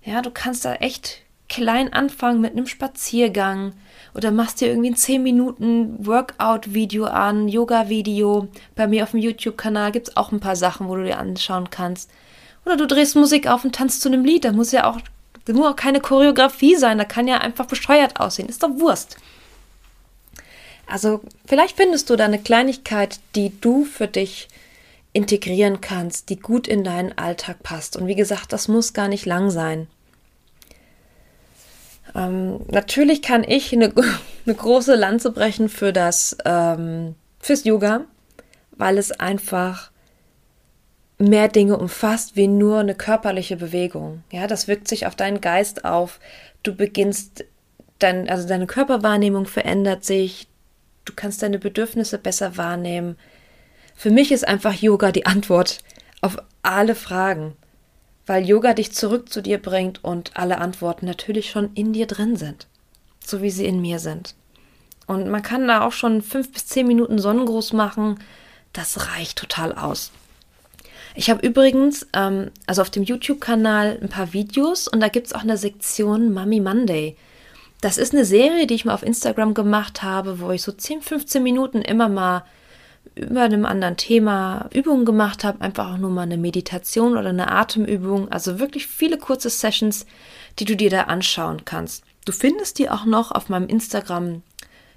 Ja, 0.03 0.21
du 0.21 0.29
kannst 0.29 0.65
da 0.65 0.75
echt 0.75 1.21
klein 1.47 1.93
anfangen 1.93 2.41
mit 2.41 2.53
einem 2.53 2.67
Spaziergang 2.67 3.73
oder 4.13 4.31
machst 4.31 4.61
dir 4.61 4.69
irgendwie 4.69 4.91
ein 4.91 4.95
10 4.95 5.21
Minuten 5.21 6.05
Workout-Video 6.05 7.05
an, 7.05 7.47
Yoga-Video. 7.47 8.47
Bei 8.75 8.87
mir 8.87 9.03
auf 9.03 9.11
dem 9.11 9.19
YouTube-Kanal 9.19 9.91
gibt 9.91 10.09
es 10.09 10.17
auch 10.17 10.31
ein 10.31 10.39
paar 10.39 10.55
Sachen, 10.55 10.87
wo 10.87 10.95
du 10.95 11.03
dir 11.03 11.19
anschauen 11.19 11.69
kannst. 11.69 12.09
Oder 12.65 12.77
du 12.77 12.87
drehst 12.87 13.15
Musik 13.15 13.47
auf 13.47 13.63
und 13.63 13.75
tanzt 13.75 14.01
zu 14.01 14.09
einem 14.09 14.25
Lied. 14.25 14.45
Da 14.45 14.51
muss 14.51 14.71
ja 14.71 14.89
auch 14.89 14.99
nur 15.47 15.75
keine 15.75 15.99
Choreografie 15.99 16.75
sein. 16.75 16.97
Da 16.97 17.05
kann 17.05 17.27
ja 17.27 17.37
einfach 17.37 17.65
bescheuert 17.65 18.19
aussehen. 18.19 18.49
Ist 18.49 18.63
doch 18.63 18.79
Wurst. 18.79 19.17
Also 20.87 21.21
vielleicht 21.45 21.77
findest 21.77 22.09
du 22.09 22.15
da 22.15 22.25
eine 22.25 22.39
Kleinigkeit, 22.39 23.19
die 23.35 23.59
du 23.59 23.85
für 23.85 24.07
dich 24.07 24.47
integrieren 25.13 25.81
kannst, 25.81 26.29
die 26.29 26.39
gut 26.39 26.67
in 26.67 26.83
deinen 26.83 27.17
Alltag 27.17 27.63
passt. 27.63 27.95
Und 27.95 28.07
wie 28.07 28.15
gesagt, 28.15 28.51
das 28.53 28.67
muss 28.67 28.93
gar 28.93 29.07
nicht 29.07 29.25
lang 29.25 29.49
sein. 29.49 29.87
Ähm, 32.15 32.61
natürlich 32.71 33.21
kann 33.21 33.43
ich 33.43 33.73
eine, 33.73 33.93
eine, 34.45 34.55
große 34.55 34.95
Lanze 34.95 35.31
brechen 35.31 35.69
für 35.69 35.91
das 35.91 36.37
ähm, 36.45 37.15
fürs 37.39 37.65
Yoga, 37.65 38.05
weil 38.71 38.97
es 38.97 39.11
einfach 39.11 39.91
mehr 41.17 41.47
Dinge 41.47 41.77
umfasst 41.77 42.35
wie 42.35 42.47
nur 42.47 42.79
eine 42.79 42.95
körperliche 42.95 43.57
Bewegung. 43.57 44.23
Ja, 44.31 44.47
das 44.47 44.67
wirkt 44.67 44.87
sich 44.87 45.07
auf 45.07 45.15
deinen 45.15 45.41
Geist 45.41 45.85
auf. 45.85 46.19
Du 46.63 46.75
beginnst 46.75 47.45
dein, 47.99 48.29
also 48.29 48.47
deine 48.47 48.67
Körperwahrnehmung 48.67 49.45
verändert 49.45 50.03
sich. 50.03 50.47
Du 51.05 51.13
kannst 51.15 51.41
deine 51.41 51.59
Bedürfnisse 51.59 52.17
besser 52.17 52.57
wahrnehmen. 52.57 53.17
Für 53.95 54.09
mich 54.09 54.31
ist 54.31 54.47
einfach 54.47 54.73
Yoga 54.73 55.11
die 55.11 55.25
Antwort 55.25 55.79
auf 56.21 56.37
alle 56.63 56.95
Fragen, 56.95 57.55
weil 58.25 58.45
Yoga 58.45 58.73
dich 58.73 58.91
zurück 58.91 59.31
zu 59.31 59.41
dir 59.41 59.57
bringt 59.57 60.03
und 60.03 60.31
alle 60.35 60.57
Antworten 60.59 61.05
natürlich 61.05 61.49
schon 61.49 61.71
in 61.75 61.93
dir 61.93 62.07
drin 62.07 62.35
sind, 62.35 62.67
so 63.23 63.41
wie 63.41 63.51
sie 63.51 63.65
in 63.65 63.81
mir 63.81 63.99
sind. 63.99 64.35
Und 65.07 65.29
man 65.29 65.43
kann 65.43 65.67
da 65.67 65.85
auch 65.85 65.91
schon 65.91 66.21
fünf 66.21 66.51
bis 66.51 66.65
zehn 66.65 66.87
Minuten 66.87 67.19
Sonnengruß 67.19 67.73
machen. 67.73 68.19
Das 68.73 69.11
reicht 69.11 69.37
total 69.37 69.73
aus. 69.73 70.11
Ich 71.13 71.29
habe 71.29 71.45
übrigens, 71.45 72.07
ähm, 72.13 72.51
also 72.65 72.81
auf 72.81 72.89
dem 72.89 73.03
YouTube-Kanal 73.03 73.99
ein 74.01 74.09
paar 74.09 74.33
Videos 74.33 74.87
und 74.87 74.99
da 74.99 75.07
gibt 75.07 75.27
es 75.27 75.33
auch 75.33 75.43
eine 75.43 75.57
Sektion 75.57 76.33
Mummy 76.33 76.59
Monday. 76.59 77.15
Das 77.81 77.97
ist 77.97 78.13
eine 78.13 78.25
Serie, 78.25 78.67
die 78.67 78.73
ich 78.73 78.85
mal 78.85 78.93
auf 78.93 79.03
Instagram 79.03 79.53
gemacht 79.53 80.03
habe, 80.03 80.39
wo 80.39 80.51
ich 80.51 80.61
so 80.61 80.71
10, 80.71 81.01
15 81.01 81.41
Minuten 81.41 81.81
immer 81.81 82.09
mal 82.09 82.43
über 83.13 83.41
einem 83.41 83.65
anderen 83.65 83.97
Thema 83.97 84.69
Übungen 84.73 85.05
gemacht 85.05 85.43
habe, 85.43 85.61
einfach 85.61 85.93
auch 85.93 85.97
nur 85.97 86.09
mal 86.09 86.23
eine 86.23 86.37
Meditation 86.37 87.17
oder 87.17 87.29
eine 87.29 87.51
Atemübung, 87.51 88.31
also 88.31 88.59
wirklich 88.59 88.87
viele 88.87 89.17
kurze 89.17 89.49
Sessions, 89.49 90.05
die 90.59 90.65
du 90.65 90.75
dir 90.75 90.89
da 90.89 91.03
anschauen 91.03 91.63
kannst. 91.65 92.03
Du 92.25 92.31
findest 92.31 92.79
die 92.79 92.89
auch 92.89 93.05
noch 93.05 93.31
auf 93.31 93.49
meinem 93.49 93.67
Instagram 93.67 94.41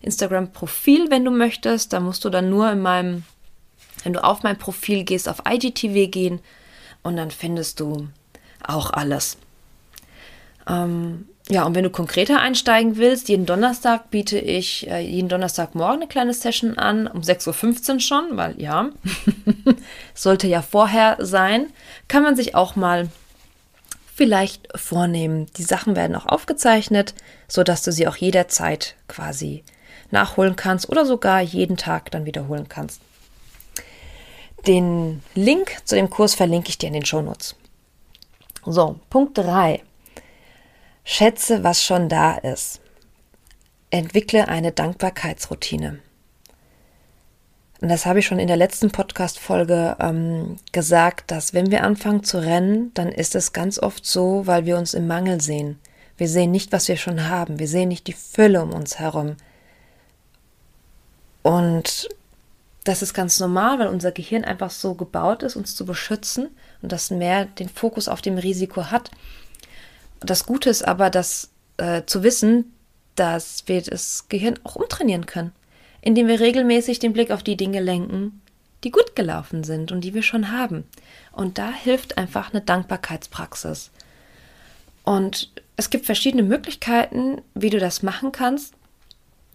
Instagram 0.01 0.53
Profil, 0.53 1.11
wenn 1.11 1.25
du 1.25 1.33
möchtest, 1.33 1.93
da 1.93 1.99
musst 1.99 2.25
du 2.25 2.31
dann 2.31 2.51
nur 2.51 2.71
in 2.71 2.81
meinem 2.81 3.25
wenn 4.05 4.13
du 4.13 4.23
auf 4.23 4.43
mein 4.43 4.57
Profil 4.57 5.05
gehst, 5.05 5.29
auf 5.29 5.43
IGTV 5.49 6.11
gehen 6.11 6.41
und 7.03 7.17
dann 7.17 7.31
findest 7.31 7.81
du 7.81 8.09
auch 8.65 8.93
alles. 8.93 9.39
Ähm, 10.69 11.29
ja, 11.51 11.65
und 11.65 11.75
wenn 11.75 11.85
du 11.85 11.91
konkreter 11.91 12.41
einsteigen 12.41 12.97
willst, 12.97 13.29
jeden 13.31 13.47
Donnerstag 13.47 14.11
biete 14.11 14.39
ich 14.39 14.87
äh, 14.89 15.01
jeden 15.01 15.29
Donnerstagmorgen 15.31 16.03
eine 16.03 16.09
kleine 16.09 16.35
Session 16.35 16.77
an, 16.77 17.07
um 17.07 17.23
6.15 17.23 17.95
Uhr 17.95 18.01
schon, 18.01 18.37
weil 18.37 18.61
ja, 18.61 18.91
sollte 20.15 20.47
ja 20.47 20.61
vorher 20.61 21.17
sein, 21.21 21.69
kann 22.07 22.23
man 22.23 22.37
sich 22.37 22.55
auch 22.55 22.77
mal 22.77 23.09
vielleicht 24.15 24.69
vornehmen. 24.75 25.47
Die 25.57 25.63
Sachen 25.63 25.97
werden 25.97 26.17
auch 26.17 26.27
aufgezeichnet, 26.27 27.15
sodass 27.47 27.83
du 27.83 27.93
sie 27.93 28.07
auch 28.07 28.17
jederzeit 28.17 28.97
quasi 29.07 29.65
nachholen 30.11 30.57
kannst 30.57 30.91
oder 30.91 31.07
sogar 31.07 31.41
jeden 31.41 31.79
Tag 31.79 32.11
dann 32.11 32.27
wiederholen 32.27 32.69
kannst. 32.69 33.01
Den 34.67 35.23
Link 35.35 35.77
zu 35.85 35.95
dem 35.95 36.11
Kurs 36.11 36.35
verlinke 36.35 36.69
ich 36.69 36.79
dir 36.79 36.89
in 36.89 36.95
den 36.95 37.07
Shownotes. 37.07 37.55
So, 38.67 38.99
Punkt 39.09 39.39
3. 39.39 39.83
Schätze, 41.11 41.65
was 41.65 41.83
schon 41.83 42.11
da 42.11 42.35
ist. 42.35 42.83
Entwickle 43.89 44.47
eine 44.47 44.73
Dankbarkeitsroutine. 44.73 46.01
Und 47.81 47.89
das 47.89 48.05
habe 48.05 48.19
ich 48.19 48.27
schon 48.27 48.39
in 48.39 48.47
der 48.47 48.59
letzten 48.59 48.91
Podcast-Folge 48.91 49.97
ähm, 50.01 50.57
gesagt, 50.73 51.31
dass 51.31 51.55
wenn 51.55 51.71
wir 51.71 51.83
anfangen 51.83 52.25
zu 52.25 52.37
rennen, 52.43 52.93
dann 52.93 53.09
ist 53.09 53.35
es 53.35 53.55
ganz 53.55 53.79
oft 53.79 54.05
so, 54.05 54.47
weil 54.47 54.67
wir 54.67 54.77
uns 54.77 54.93
im 54.93 55.07
Mangel 55.07 55.41
sehen. 55.41 55.79
Wir 56.19 56.29
sehen 56.29 56.51
nicht, 56.51 56.73
was 56.73 56.89
wir 56.89 56.99
schon 56.99 57.27
haben. 57.27 57.59
Wir 57.59 57.69
sehen 57.69 57.89
nicht 57.89 58.07
die 58.07 58.13
Fülle 58.13 58.61
um 58.61 58.75
uns 58.75 58.99
herum. 58.99 59.37
Und 61.43 62.11
das 62.85 63.01
ist 63.01 63.15
ganz 63.15 63.41
normal, 63.41 63.79
weil 63.79 63.89
unser 63.89 64.13
Gehirn 64.13 64.45
einfach 64.45 64.71
so 64.71 64.93
gebaut 64.93 65.43
ist, 65.43 65.57
uns 65.57 65.75
zu 65.75 65.87
beschützen 65.87 66.51
und 66.83 66.93
das 66.93 67.11
mehr 67.11 67.47
den 67.47 67.71
Fokus 67.71 68.09
auf 68.09 68.21
dem 68.21 68.37
Risiko 68.37 68.91
hat. 68.91 69.11
Das 70.21 70.47
Gute 70.47 70.71
ist 70.71 70.87
aber, 70.87 71.11
dass 71.11 71.51
äh, 71.77 72.03
zu 72.07 72.23
wissen, 72.23 72.75
dass 73.15 73.65
wir 73.67 73.83
das 73.83 74.27
Gehirn 74.29 74.59
auch 74.65 74.77
umtrainieren 74.77 75.27
können, 75.27 75.53
indem 76.01 76.29
wir 76.29 76.41
regelmäßig 76.41 76.99
den 76.99 77.13
Blick 77.13 77.31
auf 77.31 77.43
die 77.43 77.57
Dinge 77.57 77.81
lenken, 77.81 78.41
die 78.85 78.91
gut 78.91 79.17
gelaufen 79.17 79.65
sind 79.65 79.91
und 79.91 80.03
die 80.03 80.15
wir 80.15 80.23
schon 80.23 80.53
haben. 80.53 80.85
Und 81.33 81.59
da 81.59 81.71
hilft 81.71 82.19
einfach 82.19 82.53
eine 82.53 82.61
Dankbarkeitspraxis. 82.61 83.91
Und 85.05 85.51
es 85.77 85.91
gibt 85.91 86.07
verschiedene 86.07 86.43
Möglichkeiten, 86.43 87.41
wie 87.55 87.71
du 87.71 87.79
das 87.79 88.03
machen 88.03 88.31
kannst. 88.31 88.75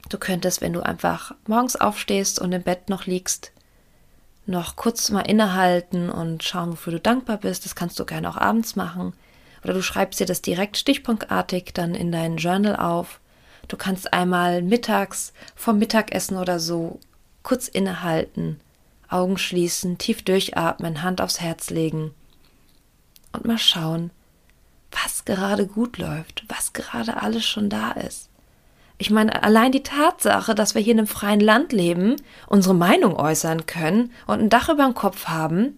Du 0.10 0.18
könntest, 0.18 0.62
wenn 0.62 0.74
du 0.74 0.82
einfach 0.82 1.36
morgens 1.48 1.76
aufstehst 1.76 2.40
und 2.40 2.52
im 2.52 2.64
Bett 2.64 2.90
noch 2.90 3.06
liegst, 3.06 3.52
noch 4.46 4.76
kurz 4.76 5.10
mal 5.10 5.22
innehalten 5.22 6.10
und 6.10 6.44
schauen, 6.44 6.72
wofür 6.72 6.94
du 6.94 7.00
dankbar 7.00 7.38
bist. 7.38 7.64
Das 7.64 7.76
kannst 7.76 7.98
du 8.00 8.06
gerne 8.06 8.30
auch 8.30 8.38
abends 8.38 8.76
machen. 8.76 9.14
Oder 9.64 9.74
du 9.74 9.82
schreibst 9.82 10.20
dir 10.20 10.26
das 10.26 10.42
direkt 10.42 10.78
stichpunktartig 10.78 11.72
dann 11.74 11.96
in 11.96 12.12
dein 12.12 12.38
Journal 12.38 12.76
auf. 12.76 13.20
Du 13.68 13.78
kannst 13.78 14.14
einmal 14.14 14.62
mittags 14.62 15.34
vom 15.56 15.80
Mittagessen 15.80 16.38
oder 16.38 16.60
so 16.60 17.00
kurz 17.44 17.68
innehalten, 17.68 18.60
Augen 19.10 19.38
schließen, 19.38 19.98
tief 19.98 20.24
durchatmen, 20.24 21.02
Hand 21.02 21.22
aufs 21.22 21.40
Herz 21.40 21.70
legen 21.70 22.14
und 23.32 23.46
mal 23.46 23.58
schauen, 23.58 24.12
was 24.92 25.26
gerade 25.26 25.68
gut 25.68 25.98
läuft, 25.98 26.46
was 26.48 26.74
gerade 26.74 27.22
alles 27.22 27.46
schon 27.46 27.70
da 27.70 27.92
ist. 27.92 28.30
Ich 28.98 29.10
meine, 29.10 29.44
allein 29.44 29.72
die 29.72 29.84
Tatsache, 29.84 30.56
dass 30.56 30.76
wir 30.76 30.82
hier 30.82 30.94
in 30.94 31.00
einem 31.00 31.08
freien 31.08 31.40
Land 31.40 31.74
leben, 31.74 32.16
unsere 32.48 32.76
Meinung 32.76 33.16
äußern 33.16 33.66
können 33.66 34.12
und 34.28 34.40
ein 34.40 34.50
Dach 34.50 34.70
über 34.70 34.86
dem 34.86 34.94
Kopf 34.94 35.26
haben. 35.26 35.76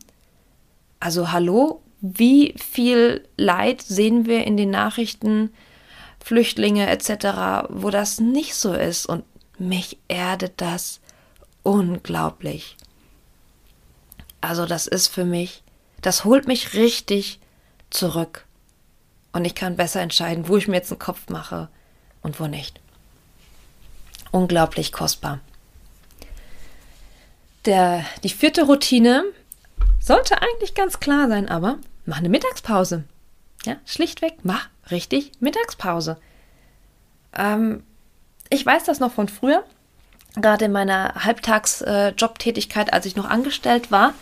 Also 0.99 1.31
hallo, 1.31 1.81
wie 2.13 2.53
viel 2.57 3.27
Leid 3.35 3.81
sehen 3.81 4.25
wir 4.25 4.45
in 4.45 4.57
den 4.57 4.69
Nachrichten, 4.69 5.51
Flüchtlinge 6.23 6.87
etc., 6.87 7.67
wo 7.69 7.89
das 7.89 8.19
nicht 8.19 8.55
so 8.55 8.73
ist. 8.73 9.07
Und 9.07 9.23
mich 9.57 9.97
erdet 10.07 10.61
das 10.61 10.99
unglaublich. 11.63 12.77
Also 14.41 14.67
das 14.67 14.85
ist 14.85 15.07
für 15.07 15.25
mich, 15.25 15.63
das 16.01 16.25
holt 16.25 16.47
mich 16.47 16.73
richtig 16.73 17.39
zurück. 17.89 18.45
Und 19.33 19.45
ich 19.45 19.55
kann 19.55 19.75
besser 19.75 20.01
entscheiden, 20.01 20.47
wo 20.47 20.57
ich 20.57 20.67
mir 20.67 20.75
jetzt 20.75 20.91
einen 20.91 20.99
Kopf 20.99 21.29
mache 21.29 21.69
und 22.21 22.39
wo 22.39 22.45
nicht. 22.45 22.79
Unglaublich 24.31 24.91
kostbar. 24.91 25.39
Der, 27.65 28.05
die 28.23 28.29
vierte 28.29 28.63
Routine 28.63 29.23
sollte 29.99 30.39
eigentlich 30.41 30.75
ganz 30.75 30.99
klar 30.99 31.27
sein, 31.27 31.49
aber 31.49 31.79
mach 32.05 32.17
eine 32.17 32.29
Mittagspause. 32.29 33.03
Ja, 33.65 33.77
schlichtweg, 33.85 34.37
mach 34.43 34.69
richtig 34.91 35.31
Mittagspause. 35.39 36.17
Ähm, 37.35 37.83
ich 38.49 38.65
weiß 38.65 38.83
das 38.83 38.99
noch 38.99 39.11
von 39.11 39.27
früher, 39.27 39.63
gerade 40.35 40.65
in 40.65 40.71
meiner 40.71 41.15
Halbtags-Jobtätigkeit, 41.15 42.89
äh, 42.89 42.91
als 42.91 43.05
ich 43.05 43.15
noch 43.15 43.29
angestellt 43.29 43.91
war. 43.91 44.13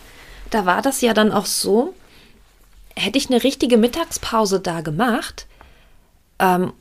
Da 0.50 0.66
war 0.66 0.82
das 0.82 1.00
ja 1.00 1.14
dann 1.14 1.32
auch 1.32 1.46
so, 1.46 1.94
hätte 2.96 3.18
ich 3.18 3.28
eine 3.28 3.42
richtige 3.42 3.76
Mittagspause 3.76 4.60
da 4.60 4.80
gemacht, 4.80 5.46
ähm, 6.38 6.72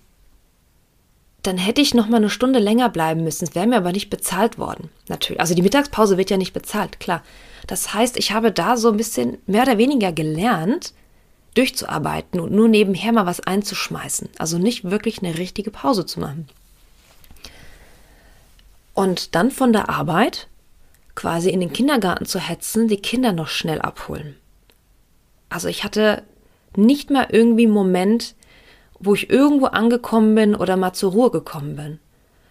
dann 1.43 1.57
hätte 1.57 1.81
ich 1.81 1.93
noch 1.93 2.07
mal 2.07 2.17
eine 2.17 2.29
Stunde 2.29 2.59
länger 2.59 2.89
bleiben 2.89 3.23
müssen. 3.23 3.43
Es 3.43 3.53
wäre 3.53 3.67
mir 3.67 3.77
aber 3.77 3.91
nicht 3.91 4.09
bezahlt 4.09 4.57
worden. 4.57 4.89
Natürlich. 5.09 5.41
Also 5.41 5.53
die 5.53 5.61
Mittagspause 5.61 6.17
wird 6.17 6.29
ja 6.29 6.37
nicht 6.37 6.53
bezahlt, 6.53 6.99
klar. 7.01 7.21
Das 7.67 7.93
heißt, 7.93 8.17
ich 8.17 8.31
habe 8.31 8.51
da 8.51 8.77
so 8.77 8.89
ein 8.89 8.97
bisschen 8.97 9.37
mehr 9.45 9.63
oder 9.63 9.77
weniger 9.77 10.13
gelernt, 10.13 10.93
durchzuarbeiten 11.55 12.39
und 12.39 12.53
nur 12.53 12.69
nebenher 12.69 13.11
mal 13.11 13.25
was 13.25 13.41
einzuschmeißen. 13.41 14.29
Also 14.37 14.57
nicht 14.57 14.89
wirklich 14.89 15.21
eine 15.21 15.37
richtige 15.37 15.69
Pause 15.69 16.05
zu 16.05 16.21
machen. 16.21 16.47
Und 18.93 19.35
dann 19.35 19.51
von 19.51 19.73
der 19.73 19.89
Arbeit 19.89 20.47
quasi 21.15 21.49
in 21.49 21.59
den 21.59 21.73
Kindergarten 21.73 22.25
zu 22.25 22.39
hetzen, 22.39 22.87
die 22.87 22.97
Kinder 22.97 23.33
noch 23.33 23.49
schnell 23.49 23.81
abholen. 23.81 24.35
Also 25.49 25.67
ich 25.67 25.83
hatte 25.83 26.23
nicht 26.75 27.09
mal 27.09 27.27
irgendwie 27.29 27.65
einen 27.65 27.73
Moment, 27.73 28.33
wo 29.05 29.13
ich 29.15 29.29
irgendwo 29.29 29.65
angekommen 29.65 30.35
bin 30.35 30.55
oder 30.55 30.77
mal 30.77 30.93
zur 30.93 31.11
Ruhe 31.11 31.31
gekommen 31.31 31.75
bin. 31.75 31.99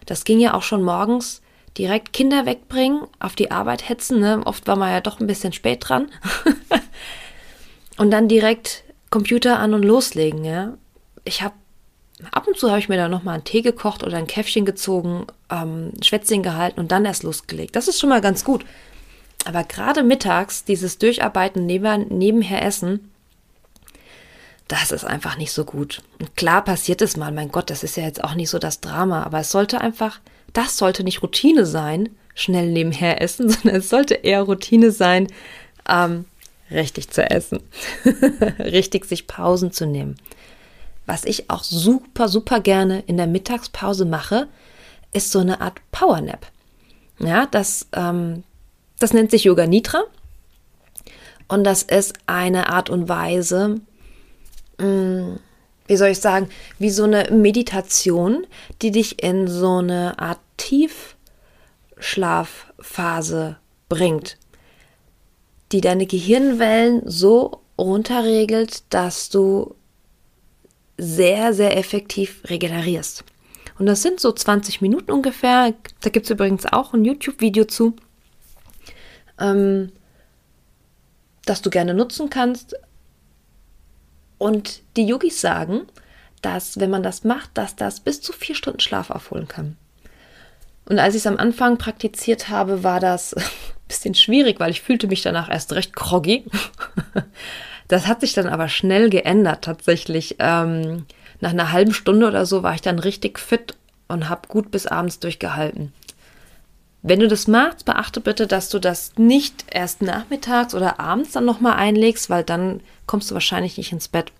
Das 0.05 0.23
ging 0.23 0.39
ja 0.39 0.53
auch 0.53 0.61
schon 0.61 0.83
morgens 0.83 1.41
direkt 1.77 2.13
Kinder 2.13 2.45
wegbringen, 2.45 3.07
auf 3.19 3.35
die 3.35 3.51
Arbeit 3.51 3.89
hetzen. 3.89 4.19
Ne? 4.19 4.41
Oft 4.45 4.67
war 4.67 4.75
man 4.75 4.91
ja 4.91 5.01
doch 5.01 5.19
ein 5.19 5.27
bisschen 5.27 5.53
spät 5.53 5.79
dran. 5.87 6.09
und 7.97 8.11
dann 8.11 8.27
direkt 8.27 8.83
Computer 9.09 9.59
an 9.59 9.73
und 9.73 9.83
loslegen, 9.83 10.43
ja. 10.45 10.73
Ich 11.23 11.41
habe 11.41 11.55
ab 12.31 12.47
und 12.47 12.57
zu 12.57 12.69
habe 12.69 12.79
ich 12.79 12.89
mir 12.89 12.97
da 12.97 13.09
noch 13.09 13.23
mal 13.23 13.33
einen 13.33 13.43
Tee 13.43 13.61
gekocht 13.61 14.03
oder 14.03 14.17
ein 14.17 14.27
Käffchen 14.27 14.65
gezogen, 14.65 15.25
ähm, 15.49 15.91
Schwätzchen 16.01 16.43
gehalten 16.43 16.79
und 16.79 16.91
dann 16.91 17.05
erst 17.05 17.23
losgelegt. 17.23 17.75
Das 17.75 17.87
ist 17.87 17.99
schon 17.99 18.09
mal 18.09 18.21
ganz 18.21 18.43
gut. 18.43 18.65
Aber 19.45 19.63
gerade 19.63 20.03
mittags 20.03 20.63
dieses 20.63 20.97
Durcharbeiten 20.99 21.65
neben, 21.65 22.07
nebenher 22.09 22.63
essen, 22.63 23.11
das 24.67 24.91
ist 24.91 25.05
einfach 25.05 25.37
nicht 25.37 25.51
so 25.51 25.65
gut. 25.65 26.01
Und 26.19 26.35
klar 26.35 26.63
passiert 26.63 27.01
es 27.01 27.17
mal, 27.17 27.31
mein 27.31 27.51
Gott, 27.51 27.69
das 27.69 27.83
ist 27.83 27.97
ja 27.97 28.03
jetzt 28.03 28.23
auch 28.23 28.35
nicht 28.35 28.49
so 28.49 28.59
das 28.59 28.79
Drama, 28.79 29.23
aber 29.23 29.39
es 29.39 29.51
sollte 29.51 29.81
einfach, 29.81 30.19
das 30.53 30.77
sollte 30.77 31.03
nicht 31.03 31.21
Routine 31.21 31.65
sein, 31.65 32.09
schnell 32.35 32.71
nebenher 32.71 33.21
essen, 33.21 33.49
sondern 33.49 33.75
es 33.75 33.89
sollte 33.89 34.15
eher 34.15 34.43
Routine 34.43 34.91
sein, 34.91 35.27
ähm, 35.87 36.25
richtig 36.71 37.09
zu 37.09 37.29
essen, 37.29 37.59
richtig 38.59 39.05
sich 39.05 39.27
Pausen 39.27 39.71
zu 39.71 39.85
nehmen. 39.85 40.15
Was 41.05 41.25
ich 41.25 41.49
auch 41.49 41.63
super, 41.63 42.29
super 42.29 42.61
gerne 42.61 43.03
in 43.07 43.17
der 43.17 43.27
Mittagspause 43.27 44.05
mache, 44.05 44.47
ist 45.11 45.31
so 45.31 45.39
eine 45.39 45.59
Art 45.61 45.79
Powernap. 45.91 46.47
Ja, 47.19 47.45
das, 47.45 47.87
ähm, 47.93 48.43
das 48.99 49.13
nennt 49.13 49.31
sich 49.31 49.43
Yoga 49.43 49.67
Nitra. 49.67 50.03
Und 51.49 51.65
das 51.65 51.83
ist 51.83 52.13
eine 52.25 52.69
Art 52.69 52.89
und 52.89 53.09
Weise, 53.09 53.81
wie 54.77 55.97
soll 55.97 56.09
ich 56.09 56.19
sagen, 56.19 56.49
wie 56.79 56.89
so 56.89 57.03
eine 57.03 57.29
Meditation, 57.31 58.47
die 58.81 58.91
dich 58.91 59.23
in 59.23 59.47
so 59.47 59.77
eine 59.77 60.19
Art 60.19 60.39
Tiefschlafphase 60.57 63.57
bringt, 63.89 64.37
die 65.71 65.81
deine 65.81 66.05
Gehirnwellen 66.05 67.01
so 67.05 67.61
runterregelt, 67.77 68.83
dass 68.93 69.29
du 69.29 69.75
sehr, 70.97 71.53
sehr 71.53 71.77
effektiv 71.77 72.41
regenerierst. 72.45 73.23
Und 73.79 73.87
das 73.87 74.01
sind 74.01 74.19
so 74.19 74.31
20 74.31 74.81
Minuten 74.81 75.11
ungefähr. 75.11 75.73
Da 76.01 76.09
gibt 76.09 76.27
es 76.27 76.31
übrigens 76.31 76.65
auch 76.65 76.93
ein 76.93 77.03
YouTube-Video 77.03 77.65
zu, 77.65 77.95
ähm, 79.39 79.91
das 81.45 81.61
du 81.61 81.69
gerne 81.69 81.93
nutzen 81.93 82.29
kannst. 82.29 82.75
Und 84.37 84.81
die 84.97 85.05
Yogis 85.05 85.39
sagen, 85.39 85.81
dass 86.41 86.79
wenn 86.79 86.89
man 86.89 87.03
das 87.03 87.23
macht, 87.23 87.51
dass 87.53 87.75
das 87.75 87.99
bis 87.99 88.21
zu 88.21 88.33
vier 88.33 88.55
Stunden 88.55 88.79
Schlaf 88.79 89.09
aufholen 89.09 89.47
kann. 89.47 89.77
Und 90.85 90.99
als 90.99 91.15
ich 91.15 91.21
es 91.21 91.27
am 91.27 91.37
Anfang 91.37 91.77
praktiziert 91.77 92.49
habe, 92.49 92.83
war 92.83 92.99
das 92.99 93.33
ein 93.33 93.43
bisschen 93.87 94.15
schwierig, 94.15 94.59
weil 94.59 94.71
ich 94.71 94.81
fühlte 94.81 95.07
mich 95.07 95.21
danach 95.21 95.49
erst 95.49 95.73
recht 95.73 95.95
groggy. 95.95 96.45
Das 97.89 98.07
hat 98.07 98.21
sich 98.21 98.33
dann 98.33 98.47
aber 98.47 98.69
schnell 98.69 99.09
geändert 99.09 99.63
tatsächlich. 99.63 100.37
Ähm, 100.39 101.05
nach 101.41 101.51
einer 101.51 101.71
halben 101.71 101.93
Stunde 101.93 102.27
oder 102.27 102.45
so 102.45 102.63
war 102.63 102.73
ich 102.73 102.81
dann 102.81 102.97
richtig 102.97 103.37
fit 103.37 103.75
und 104.07 104.29
habe 104.29 104.47
gut 104.47 104.71
bis 104.71 104.87
abends 104.87 105.19
durchgehalten. 105.19 105.93
Wenn 107.05 107.19
du 107.19 107.27
das 107.27 107.47
machst, 107.47 107.83
beachte 107.83 108.21
bitte, 108.21 108.47
dass 108.47 108.69
du 108.69 108.79
das 108.79 109.11
nicht 109.17 109.65
erst 109.69 110.01
nachmittags 110.01 110.73
oder 110.73 111.01
abends 111.01 111.33
dann 111.33 111.43
nochmal 111.43 111.73
einlegst, 111.73 112.29
weil 112.29 112.45
dann 112.45 112.79
kommst 113.05 113.29
du 113.29 113.33
wahrscheinlich 113.33 113.77
nicht 113.77 113.91
ins 113.91 114.07
Bett. 114.07 114.31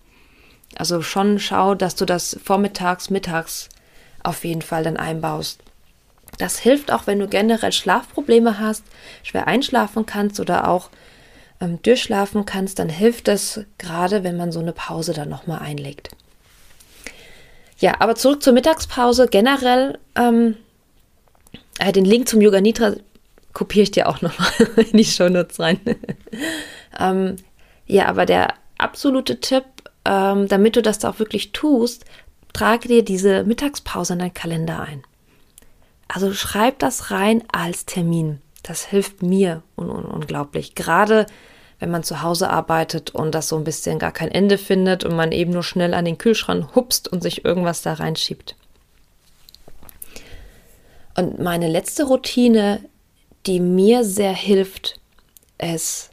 Also 0.76 1.02
schon 1.02 1.38
schau, 1.38 1.74
dass 1.74 1.94
du 1.94 2.06
das 2.06 2.38
vormittags, 2.42 3.10
mittags 3.10 3.68
auf 4.22 4.46
jeden 4.46 4.62
Fall 4.62 4.82
dann 4.82 4.96
einbaust. 4.96 5.60
Das 6.38 6.58
hilft 6.58 6.90
auch, 6.90 7.06
wenn 7.06 7.18
du 7.18 7.28
generell 7.28 7.70
Schlafprobleme 7.70 8.58
hast, 8.58 8.82
schwer 9.22 9.46
einschlafen 9.46 10.06
kannst 10.06 10.40
oder 10.40 10.66
auch 10.66 10.88
ähm, 11.60 11.80
durchschlafen 11.82 12.46
kannst, 12.46 12.78
dann 12.78 12.88
hilft 12.88 13.28
es 13.28 13.60
gerade, 13.76 14.24
wenn 14.24 14.38
man 14.38 14.52
so 14.52 14.60
eine 14.60 14.72
Pause 14.72 15.12
dann 15.12 15.28
nochmal 15.28 15.60
einlegt. 15.60 16.08
Ja, 17.78 18.00
aber 18.00 18.14
zurück 18.14 18.42
zur 18.42 18.52
Mittagspause. 18.52 19.28
Generell, 19.28 19.98
ähm, 20.16 20.56
äh, 21.78 21.92
den 21.92 22.04
Link 22.04 22.28
zum 22.28 22.40
Yoga 22.40 22.60
Nitra 22.60 22.94
kopiere 23.52 23.84
ich 23.84 23.90
dir 23.90 24.08
auch 24.08 24.20
nochmal 24.20 24.50
in 24.76 24.96
die 24.96 25.04
Show 25.04 25.28
Notes 25.28 25.60
rein. 25.60 25.80
ähm, 26.98 27.36
ja, 27.86 28.06
aber 28.06 28.26
der 28.26 28.54
absolute 28.78 29.40
Tipp, 29.40 29.64
ähm, 30.04 30.48
damit 30.48 30.76
du 30.76 30.82
das 30.82 31.04
auch 31.04 31.18
wirklich 31.18 31.52
tust, 31.52 32.04
trage 32.52 32.88
dir 32.88 33.04
diese 33.04 33.44
Mittagspause 33.44 34.14
in 34.14 34.18
deinen 34.18 34.34
Kalender 34.34 34.80
ein. 34.80 35.02
Also 36.08 36.32
schreib 36.32 36.78
das 36.78 37.10
rein 37.10 37.42
als 37.50 37.86
Termin. 37.86 38.40
Das 38.62 38.84
hilft 38.86 39.22
mir 39.22 39.62
un 39.76 39.90
un 39.90 40.04
unglaublich. 40.04 40.74
Gerade 40.74 41.26
wenn 41.80 41.90
man 41.90 42.02
zu 42.02 42.22
Hause 42.22 42.50
arbeitet 42.50 43.10
und 43.10 43.34
das 43.34 43.48
so 43.48 43.56
ein 43.56 43.64
bisschen 43.64 43.98
gar 43.98 44.12
kein 44.12 44.30
Ende 44.30 44.58
findet 44.58 45.04
und 45.04 45.16
man 45.16 45.32
eben 45.32 45.52
nur 45.52 45.62
schnell 45.62 45.92
an 45.92 46.04
den 46.04 46.18
Kühlschrank 46.18 46.74
hupst 46.74 47.08
und 47.08 47.22
sich 47.22 47.44
irgendwas 47.44 47.82
da 47.82 47.94
reinschiebt. 47.94 48.56
Und 51.16 51.38
meine 51.38 51.68
letzte 51.68 52.04
Routine, 52.04 52.84
die 53.46 53.60
mir 53.60 54.04
sehr 54.04 54.32
hilft, 54.32 55.00
ist, 55.58 56.10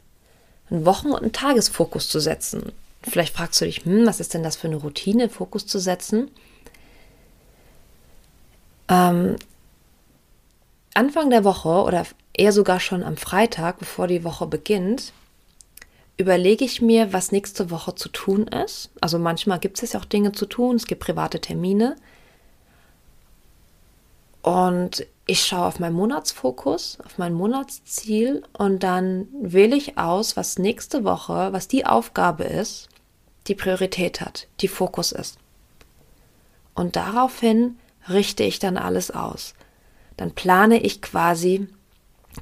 einen 0.70 0.86
Wochen- 0.86 1.10
und 1.10 1.22
einen 1.22 1.32
Tagesfokus 1.32 2.08
zu 2.08 2.20
setzen. 2.20 2.72
Vielleicht 3.02 3.34
fragst 3.34 3.60
du 3.60 3.64
dich, 3.64 3.84
hm, 3.84 4.06
was 4.06 4.20
ist 4.20 4.34
denn 4.34 4.42
das 4.42 4.56
für 4.56 4.68
eine 4.68 4.76
Routine, 4.76 5.28
Fokus 5.28 5.66
zu 5.66 5.78
setzen? 5.78 6.30
Ähm, 8.88 9.36
Anfang 10.94 11.30
der 11.30 11.44
Woche 11.44 11.68
oder 11.68 12.06
eher 12.32 12.52
sogar 12.52 12.80
schon 12.80 13.02
am 13.02 13.16
Freitag, 13.16 13.78
bevor 13.78 14.06
die 14.06 14.24
Woche 14.24 14.46
beginnt, 14.46 15.12
überlege 16.16 16.64
ich 16.64 16.82
mir, 16.82 17.12
was 17.12 17.32
nächste 17.32 17.70
Woche 17.70 17.94
zu 17.94 18.08
tun 18.08 18.46
ist. 18.46 18.90
Also 19.00 19.18
manchmal 19.18 19.58
gibt 19.58 19.82
es 19.82 19.92
ja 19.92 20.00
auch 20.00 20.04
Dinge 20.04 20.32
zu 20.32 20.46
tun, 20.46 20.76
es 20.76 20.86
gibt 20.86 21.02
private 21.02 21.40
Termine. 21.40 21.96
Und 24.42 25.06
ich 25.26 25.44
schaue 25.44 25.66
auf 25.66 25.78
meinen 25.78 25.94
Monatsfokus, 25.94 26.98
auf 27.04 27.16
mein 27.16 27.32
Monatsziel 27.32 28.42
und 28.52 28.82
dann 28.82 29.28
wähle 29.40 29.76
ich 29.76 29.96
aus, 29.96 30.36
was 30.36 30.58
nächste 30.58 31.04
Woche, 31.04 31.52
was 31.52 31.68
die 31.68 31.86
Aufgabe 31.86 32.44
ist, 32.44 32.88
die 33.46 33.54
Priorität 33.54 34.20
hat, 34.20 34.48
die 34.60 34.68
Fokus 34.68 35.12
ist. 35.12 35.38
Und 36.74 36.96
daraufhin 36.96 37.78
richte 38.08 38.42
ich 38.42 38.58
dann 38.58 38.76
alles 38.76 39.10
aus. 39.12 39.54
Dann 40.16 40.32
plane 40.32 40.80
ich 40.82 41.00
quasi 41.02 41.68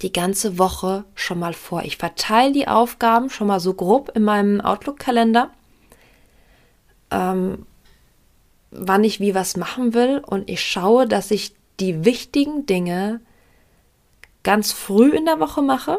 die 0.03 0.13
ganze 0.13 0.59
Woche 0.59 1.05
schon 1.15 1.39
mal 1.39 1.53
vor. 1.53 1.83
Ich 1.83 1.97
verteile 1.97 2.53
die 2.53 2.69
Aufgaben 2.69 3.29
schon 3.29 3.49
mal 3.49 3.61
so 3.61 3.75
grob 3.75 4.13
in 4.15 4.23
meinem 4.23 4.61
Outlook-Kalender, 4.61 5.51
ähm, 7.11 7.67
wann 8.71 9.05
ich 9.05 9.21
wie 9.21 9.35
was 9.35 9.57
machen 9.57 9.95
will 9.95 10.23
und 10.25 10.49
ich 10.49 10.65
schaue, 10.65 11.07
dass 11.07 11.31
ich 11.31 11.55
die 11.81 12.05
wichtigen 12.05 12.67
Dinge 12.67 13.21
ganz 14.43 14.73
früh 14.73 15.11
in 15.11 15.25
der 15.25 15.41
Woche 15.41 15.63
mache, 15.63 15.99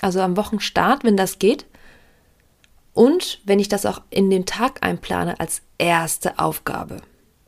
also 0.00 0.20
am 0.20 0.36
Wochenstart, 0.36 1.04
wenn 1.04 1.16
das 1.16 1.38
geht. 1.38 1.66
Und 2.92 3.40
wenn 3.44 3.58
ich 3.58 3.68
das 3.68 3.86
auch 3.86 4.02
in 4.10 4.30
den 4.30 4.46
Tag 4.46 4.84
einplane 4.84 5.40
als 5.40 5.62
erste 5.78 6.38
Aufgabe 6.38 6.98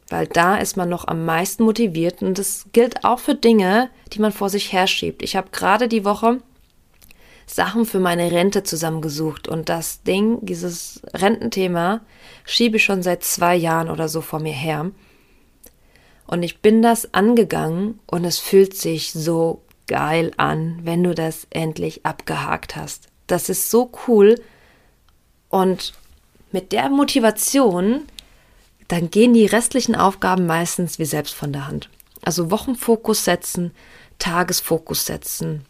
weil 0.08 0.26
da 0.26 0.56
ist 0.56 0.76
man 0.76 0.88
noch 0.88 1.06
am 1.08 1.24
meisten 1.24 1.64
motiviert 1.64 2.22
und 2.22 2.38
das 2.38 2.66
gilt 2.72 3.04
auch 3.04 3.18
für 3.18 3.34
Dinge, 3.34 3.90
die 4.12 4.20
man 4.20 4.32
vor 4.32 4.50
sich 4.50 4.72
herschiebt. 4.72 5.22
Ich 5.22 5.36
habe 5.36 5.48
gerade 5.50 5.88
die 5.88 6.04
Woche 6.04 6.40
Sachen 7.46 7.86
für 7.86 8.00
meine 8.00 8.30
Rente 8.30 8.62
zusammengesucht 8.62 9.46
und 9.48 9.68
das 9.68 10.02
Ding, 10.02 10.44
dieses 10.44 11.00
Rententhema, 11.14 12.00
schiebe 12.44 12.76
ich 12.76 12.84
schon 12.84 13.02
seit 13.02 13.22
zwei 13.22 13.54
Jahren 13.54 13.88
oder 13.88 14.08
so 14.08 14.20
vor 14.20 14.40
mir 14.40 14.52
her. 14.52 14.90
Und 16.26 16.42
ich 16.42 16.60
bin 16.60 16.82
das 16.82 17.14
angegangen 17.14 18.00
und 18.06 18.24
es 18.24 18.38
fühlt 18.38 18.76
sich 18.76 19.12
so 19.12 19.62
geil 19.86 20.32
an, 20.36 20.80
wenn 20.82 21.04
du 21.04 21.14
das 21.14 21.46
endlich 21.50 22.04
abgehakt 22.04 22.76
hast. 22.76 23.08
Das 23.26 23.48
ist 23.48 23.70
so 23.70 23.90
cool 24.06 24.40
und 25.48 25.94
mit 26.52 26.72
der 26.72 26.88
Motivation 26.88 28.02
dann 28.88 29.10
gehen 29.10 29.34
die 29.34 29.46
restlichen 29.46 29.96
Aufgaben 29.96 30.46
meistens 30.46 30.98
wie 30.98 31.04
selbst 31.04 31.34
von 31.34 31.52
der 31.52 31.66
Hand. 31.66 31.88
Also 32.22 32.50
Wochenfokus 32.50 33.24
setzen, 33.24 33.72
Tagesfokus 34.18 35.06
setzen. 35.06 35.64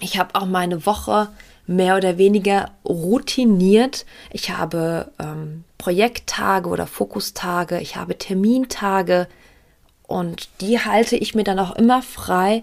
Ich 0.00 0.18
habe 0.18 0.34
auch 0.34 0.46
meine 0.46 0.86
Woche 0.86 1.28
mehr 1.66 1.96
oder 1.96 2.18
weniger 2.18 2.70
routiniert. 2.84 4.06
Ich 4.30 4.50
habe 4.50 5.10
ähm, 5.18 5.64
Projekttage 5.78 6.68
oder 6.68 6.86
Fokustage, 6.86 7.80
ich 7.80 7.96
habe 7.96 8.16
Termintage 8.16 9.26
und 10.06 10.48
die 10.60 10.80
halte 10.80 11.16
ich 11.16 11.34
mir 11.34 11.44
dann 11.44 11.58
auch 11.58 11.74
immer 11.74 12.02
frei, 12.02 12.62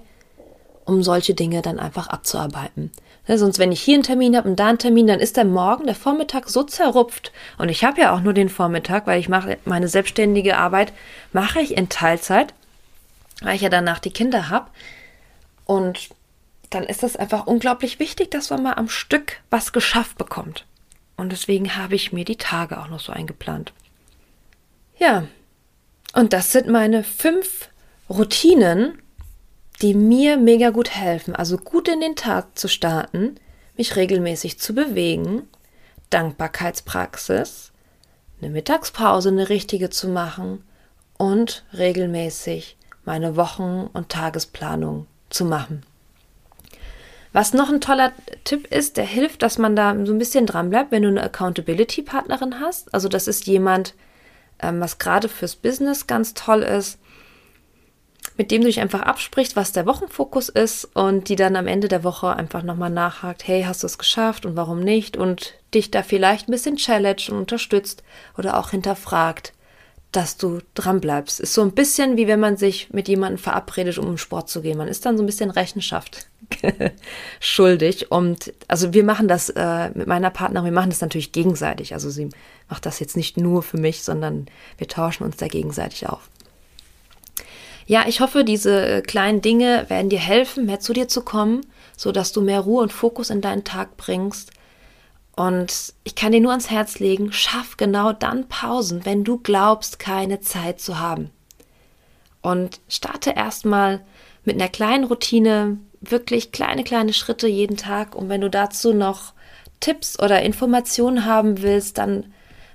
um 0.86 1.04
solche 1.04 1.34
Dinge 1.34 1.62
dann 1.62 1.80
einfach 1.80 2.08
abzuarbeiten. 2.08 2.92
Ne, 3.28 3.38
sonst, 3.38 3.58
wenn 3.58 3.72
ich 3.72 3.82
hier 3.82 3.96
einen 3.96 4.04
Termin 4.04 4.36
habe 4.36 4.50
und 4.50 4.60
da 4.60 4.68
einen 4.68 4.80
Termin, 4.80 5.08
dann 5.08 5.20
ist 5.20 5.38
der 5.38 5.46
Morgen, 5.46 5.86
der 5.86 5.96
Vormittag 5.96 6.50
so 6.50 6.64
zerrupft. 6.64 7.32
Und 7.58 7.70
ich 7.70 7.84
habe 7.84 8.02
ja 8.02 8.14
auch 8.14 8.20
nur 8.20 8.34
den 8.34 8.50
Vormittag, 8.50 9.08
weil 9.08 9.20
ich 9.20 9.30
mache 9.30 9.58
meine 9.64 9.88
selbstständige 9.88 10.58
Arbeit, 10.58 10.92
mache 11.32 11.62
ich 11.62 11.78
in 11.78 11.88
Teilzeit, 11.88 12.54
weil 13.42 13.56
ich 13.56 13.62
ja 13.62 13.70
danach 13.70 14.00
die 14.00 14.12
Kinder 14.12 14.50
habe. 14.50 14.70
Und 15.66 16.10
dann 16.70 16.84
ist 16.84 17.04
es 17.04 17.16
einfach 17.16 17.48
unglaublich 17.48 18.00
wichtig, 18.00 18.32
dass 18.32 18.50
man 18.50 18.64
mal 18.64 18.74
am 18.74 18.90
Stück 18.90 19.40
was 19.50 19.72
geschafft 19.72 20.18
bekommt. 20.18 20.66
Und 21.16 21.32
deswegen 21.32 21.78
habe 21.78 21.96
ich 21.96 22.12
mir 22.12 22.26
die 22.26 22.38
Tage 22.38 22.80
auch 22.82 22.90
noch 22.90 23.00
so 23.00 23.14
eingeplant. 23.14 23.72
Ja, 24.98 25.28
und 26.13 26.32
das 26.34 26.52
sind 26.52 26.67
meine 26.67 27.04
fünf 27.04 27.69
Routinen, 28.10 28.99
die 29.82 29.93
mir 29.93 30.38
mega 30.38 30.69
gut 30.69 30.91
helfen. 30.91 31.36
Also 31.36 31.58
gut 31.58 31.88
in 31.88 31.99
den 31.99 32.15
Tag 32.15 32.58
zu 32.58 32.67
starten, 32.67 33.36
mich 33.76 33.95
regelmäßig 33.95 34.60
zu 34.60 34.73
bewegen, 34.73 35.47
Dankbarkeitspraxis, 36.10 37.71
eine 38.39 38.52
Mittagspause, 38.52 39.30
eine 39.30 39.49
richtige 39.49 39.89
zu 39.89 40.08
machen 40.08 40.63
und 41.17 41.63
regelmäßig 41.76 42.78
meine 43.06 43.36
Wochen- 43.36 43.89
und 43.91 44.10
Tagesplanung 44.10 45.08
zu 45.30 45.45
machen. 45.45 45.84
Was 47.32 47.54
noch 47.54 47.69
ein 47.69 47.82
toller 47.82 48.12
Tipp 48.43 48.67
ist, 48.71 48.97
der 48.97 49.06
hilft, 49.06 49.41
dass 49.41 49.58
man 49.58 49.76
da 49.76 49.95
so 50.06 50.13
ein 50.13 50.19
bisschen 50.19 50.45
dran 50.45 50.69
bleibt, 50.69 50.91
wenn 50.91 51.02
du 51.02 51.10
eine 51.10 51.23
Accountability-Partnerin 51.23 52.60
hast. 52.60 52.93
Also 52.93 53.10
das 53.10 53.28
ist 53.28 53.47
jemand, 53.47 53.95
ähm, 54.60 54.80
was 54.80 54.98
gerade 54.98 55.30
fürs 55.30 55.56
Business 55.56 56.08
ganz 56.08 56.34
toll 56.34 56.63
ist, 56.63 57.00
mit 58.38 58.52
dem 58.52 58.62
du 58.62 58.68
dich 58.68 58.80
einfach 58.80 59.02
absprichst, 59.02 59.56
was 59.56 59.74
der 59.74 59.86
Wochenfokus 59.86 60.50
ist 60.50 60.86
und 60.96 61.30
die 61.30 61.36
dann 61.36 61.56
am 61.56 61.68
Ende 61.68 61.88
der 61.88 62.04
Woche 62.04 62.36
einfach 62.36 62.63
nochmal 62.63 62.89
nachhakt, 62.89 63.48
hey, 63.48 63.63
hast 63.63 63.84
du 63.84 63.88
es 63.88 63.98
geschafft 63.98 64.46
und 64.46 64.56
warum 64.56 64.80
nicht? 64.80 65.18
Und 65.18 65.54
dich 65.74 65.92
da 65.92 66.04
vielleicht 66.04 66.48
ein 66.48 66.52
bisschen 66.52 66.78
challenge 66.78 67.24
und 67.30 67.38
unterstützt 67.38 68.04
oder 68.38 68.58
auch 68.58 68.72
hinterfragt, 68.72 69.54
dass 70.12 70.38
du 70.38 70.60
dran 70.76 71.02
bleibst. 71.02 71.39
Ist 71.39 71.54
so 71.54 71.62
ein 71.62 71.74
bisschen 71.74 72.18
wie 72.18 72.28
wenn 72.28 72.39
man 72.39 72.58
sich 72.58 72.92
mit 72.92 73.08
jemandem 73.08 73.39
verabredet, 73.39 73.98
um 73.98 74.08
im 74.08 74.18
Sport 74.18 74.50
zu 74.50 74.62
gehen. 74.62 74.78
Man 74.78 74.88
ist 74.88 75.06
dann 75.06 75.18
so 75.18 75.24
ein 75.24 75.26
bisschen 75.26 75.50
Rechenschaft 75.50 76.28
schuldig. 77.39 78.12
Und 78.12 78.54
also 78.68 78.94
wir 78.94 79.04
machen 79.04 79.28
das 79.28 79.50
äh, 79.50 79.89
mit 79.94 80.08
meiner 80.08 80.30
Partnerin, 80.30 80.66
wir 80.66 80.72
machen 80.72 80.92
das 80.92 81.02
natürlich 81.02 81.32
gegenseitig. 81.32 81.94
Also 81.94 82.10
sie 82.10 82.30
macht 82.69 82.86
das 82.86 82.99
jetzt 82.99 83.17
nicht 83.17 83.38
nur 83.38 83.63
für 83.63 83.78
mich, 83.78 84.04
sondern 84.04 84.47
wir 84.78 84.88
tauschen 84.88 85.23
uns 85.23 85.38
da 85.38 85.47
gegenseitig 85.47 86.08
auf. 86.08 86.30
Ja, 87.86 88.06
ich 88.08 88.21
hoffe, 88.21 88.43
diese 88.43 88.86
äh, 88.86 89.02
kleinen 89.02 89.41
Dinge 89.41 89.86
werden 89.89 90.10
dir 90.10 90.19
helfen, 90.19 90.65
mehr 90.65 90.80
zu 90.80 90.93
dir 90.93 91.08
zu 91.08 91.21
kommen, 91.21 91.65
so 91.97 92.12
dass 92.12 92.32
du 92.32 92.41
mehr 92.41 92.62
Ruhe 92.62 92.82
und 92.82 92.93
Fokus 92.93 93.30
in 93.30 93.41
deinen 93.41 93.63
Tag 93.63 93.97
bringst. 93.97 94.52
Und 95.36 95.93
ich 96.04 96.15
kann 96.15 96.32
dir 96.32 96.41
nur 96.41 96.52
ans 96.52 96.69
Herz 96.69 96.99
legen, 96.99 97.32
schaff 97.32 97.76
genau 97.78 98.13
dann 98.13 98.47
Pausen, 98.47 99.06
wenn 99.06 99.23
du 99.23 99.39
glaubst, 99.39 99.99
keine 99.99 100.39
Zeit 100.41 100.80
zu 100.80 100.99
haben. 100.99 101.32
Und 102.41 102.80
starte 102.88 103.32
erstmal 103.32 104.02
mit 104.45 104.56
einer 104.56 104.69
kleinen 104.69 105.06
Routine, 105.06 105.78
wirklich 106.02 106.52
kleine, 106.52 106.84
kleine 106.84 107.13
Schritte 107.13 107.47
jeden 107.47 107.78
Tag. 107.78 108.15
Und 108.15 108.30
wenn 108.30 108.41
du 108.41 108.49
dazu 108.49 108.93
noch 108.93 109.34
Tipps 109.80 110.19
oder 110.19 110.41
Informationen 110.41 111.26
haben 111.26 111.62
willst, 111.62 111.97
dann 111.97 112.34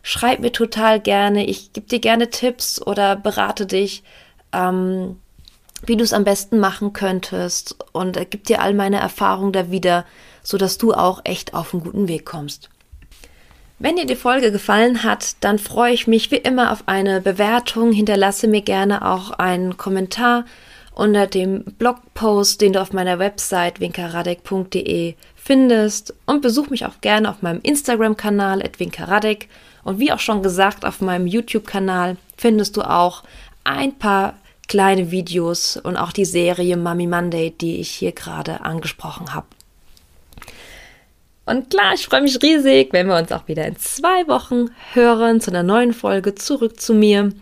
schreib 0.08 0.40
mir 0.40 0.52
total 0.52 1.00
gerne. 1.00 1.46
Ich 1.46 1.72
gebe 1.72 1.86
dir 1.86 2.00
gerne 2.00 2.30
Tipps 2.30 2.80
oder 2.80 3.16
berate 3.16 3.66
dich 3.66 4.02
ähm, 4.52 5.16
wie 5.82 5.96
du 5.96 6.04
es 6.04 6.12
am 6.12 6.24
besten 6.24 6.58
machen 6.58 6.92
könntest 6.92 7.76
und 7.92 8.16
äh, 8.16 8.26
gib 8.28 8.44
dir 8.44 8.62
all 8.62 8.74
meine 8.74 8.98
Erfahrungen 8.98 9.52
da 9.52 9.70
wieder, 9.70 10.04
sodass 10.42 10.78
du 10.78 10.92
auch 10.92 11.20
echt 11.24 11.54
auf 11.54 11.72
einen 11.72 11.82
guten 11.82 12.08
Weg 12.08 12.24
kommst. 12.24 12.68
Wenn 13.78 13.94
dir 13.94 14.06
die 14.06 14.16
Folge 14.16 14.50
gefallen 14.50 15.04
hat, 15.04 15.36
dann 15.40 15.60
freue 15.60 15.92
ich 15.92 16.08
mich 16.08 16.32
wie 16.32 16.36
immer 16.36 16.72
auf 16.72 16.82
eine 16.86 17.20
Bewertung. 17.20 17.92
Hinterlasse 17.92 18.48
mir 18.48 18.62
gerne 18.62 19.06
auch 19.06 19.30
einen 19.30 19.76
Kommentar 19.76 20.46
unter 20.94 21.28
dem 21.28 21.62
Blogpost, 21.62 22.60
den 22.60 22.72
du 22.72 22.82
auf 22.82 22.92
meiner 22.92 23.20
Website 23.20 23.78
winkaradek.de 23.78 25.14
findest 25.36 26.12
und 26.26 26.42
besuch 26.42 26.70
mich 26.70 26.86
auch 26.86 27.00
gerne 27.00 27.30
auf 27.30 27.40
meinem 27.40 27.60
Instagram-Kanal 27.62 28.68
winkaradek 28.78 29.48
und 29.84 29.98
wie 29.98 30.12
auch 30.12 30.18
schon 30.18 30.42
gesagt 30.42 30.84
auf 30.84 31.00
meinem 31.00 31.26
YouTube-Kanal 31.26 32.16
findest 32.36 32.76
du 32.76 32.82
auch 32.82 33.22
ein 33.64 33.98
paar 33.98 34.34
kleine 34.68 35.10
Videos 35.10 35.76
und 35.76 35.96
auch 35.96 36.12
die 36.12 36.24
Serie 36.24 36.76
Mummy 36.76 37.06
Monday, 37.06 37.50
die 37.50 37.80
ich 37.80 37.90
hier 37.90 38.12
gerade 38.12 38.60
angesprochen 38.60 39.34
habe. 39.34 39.46
Und 41.46 41.70
klar, 41.70 41.94
ich 41.94 42.04
freue 42.04 42.20
mich 42.20 42.42
riesig, 42.42 42.92
wenn 42.92 43.06
wir 43.06 43.16
uns 43.16 43.32
auch 43.32 43.48
wieder 43.48 43.64
in 43.66 43.76
zwei 43.76 44.28
Wochen 44.28 44.66
hören 44.92 45.40
zu 45.40 45.50
einer 45.50 45.62
neuen 45.62 45.94
Folge 45.94 46.34
zurück 46.34 46.78
zu 46.78 46.92
mir. 46.92 47.32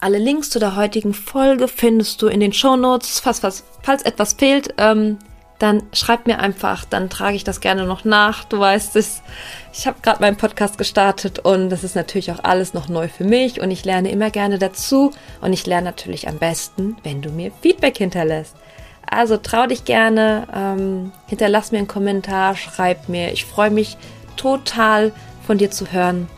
Alle 0.00 0.18
Links 0.18 0.48
zu 0.48 0.58
der 0.58 0.74
heutigen 0.74 1.12
Folge 1.12 1.68
findest 1.68 2.22
du 2.22 2.28
in 2.28 2.40
den 2.40 2.54
Show 2.54 2.76
Notes. 2.76 3.20
Falls, 3.20 3.40
falls, 3.40 3.64
falls 3.82 4.02
etwas 4.02 4.32
fehlt, 4.32 4.72
ähm, 4.78 5.18
dann 5.58 5.82
schreib 5.92 6.26
mir 6.26 6.40
einfach, 6.40 6.84
dann 6.84 7.08
trage 7.08 7.36
ich 7.36 7.44
das 7.44 7.60
gerne 7.60 7.86
noch 7.86 8.04
nach. 8.04 8.44
Du 8.44 8.58
weißt 8.58 8.96
es, 8.96 9.22
ich 9.72 9.86
habe 9.86 10.00
gerade 10.02 10.20
meinen 10.20 10.36
Podcast 10.36 10.78
gestartet 10.78 11.38
und 11.38 11.70
das 11.70 11.84
ist 11.84 11.94
natürlich 11.94 12.32
auch 12.32 12.42
alles 12.42 12.74
noch 12.74 12.88
neu 12.88 13.08
für 13.08 13.24
mich 13.24 13.60
und 13.60 13.70
ich 13.70 13.84
lerne 13.84 14.10
immer 14.10 14.30
gerne 14.30 14.58
dazu 14.58 15.12
und 15.40 15.52
ich 15.52 15.66
lerne 15.66 15.86
natürlich 15.86 16.28
am 16.28 16.38
besten, 16.38 16.96
wenn 17.02 17.22
du 17.22 17.30
mir 17.30 17.52
Feedback 17.62 17.98
hinterlässt. 17.98 18.56
Also 19.06 19.36
trau 19.36 19.66
dich 19.66 19.84
gerne, 19.84 20.48
ähm, 20.54 21.12
hinterlass 21.26 21.72
mir 21.72 21.78
einen 21.78 21.88
Kommentar, 21.88 22.56
schreib 22.56 23.08
mir. 23.08 23.32
Ich 23.32 23.44
freue 23.44 23.70
mich 23.70 23.96
total 24.36 25.12
von 25.46 25.58
dir 25.58 25.70
zu 25.70 25.92
hören. 25.92 26.28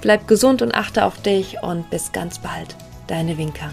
Bleib 0.00 0.28
gesund 0.28 0.62
und 0.62 0.74
achte 0.74 1.04
auf 1.04 1.20
dich 1.22 1.62
und 1.62 1.88
bis 1.90 2.12
ganz 2.12 2.38
bald. 2.38 2.76
Deine 3.06 3.38
Winker. 3.38 3.70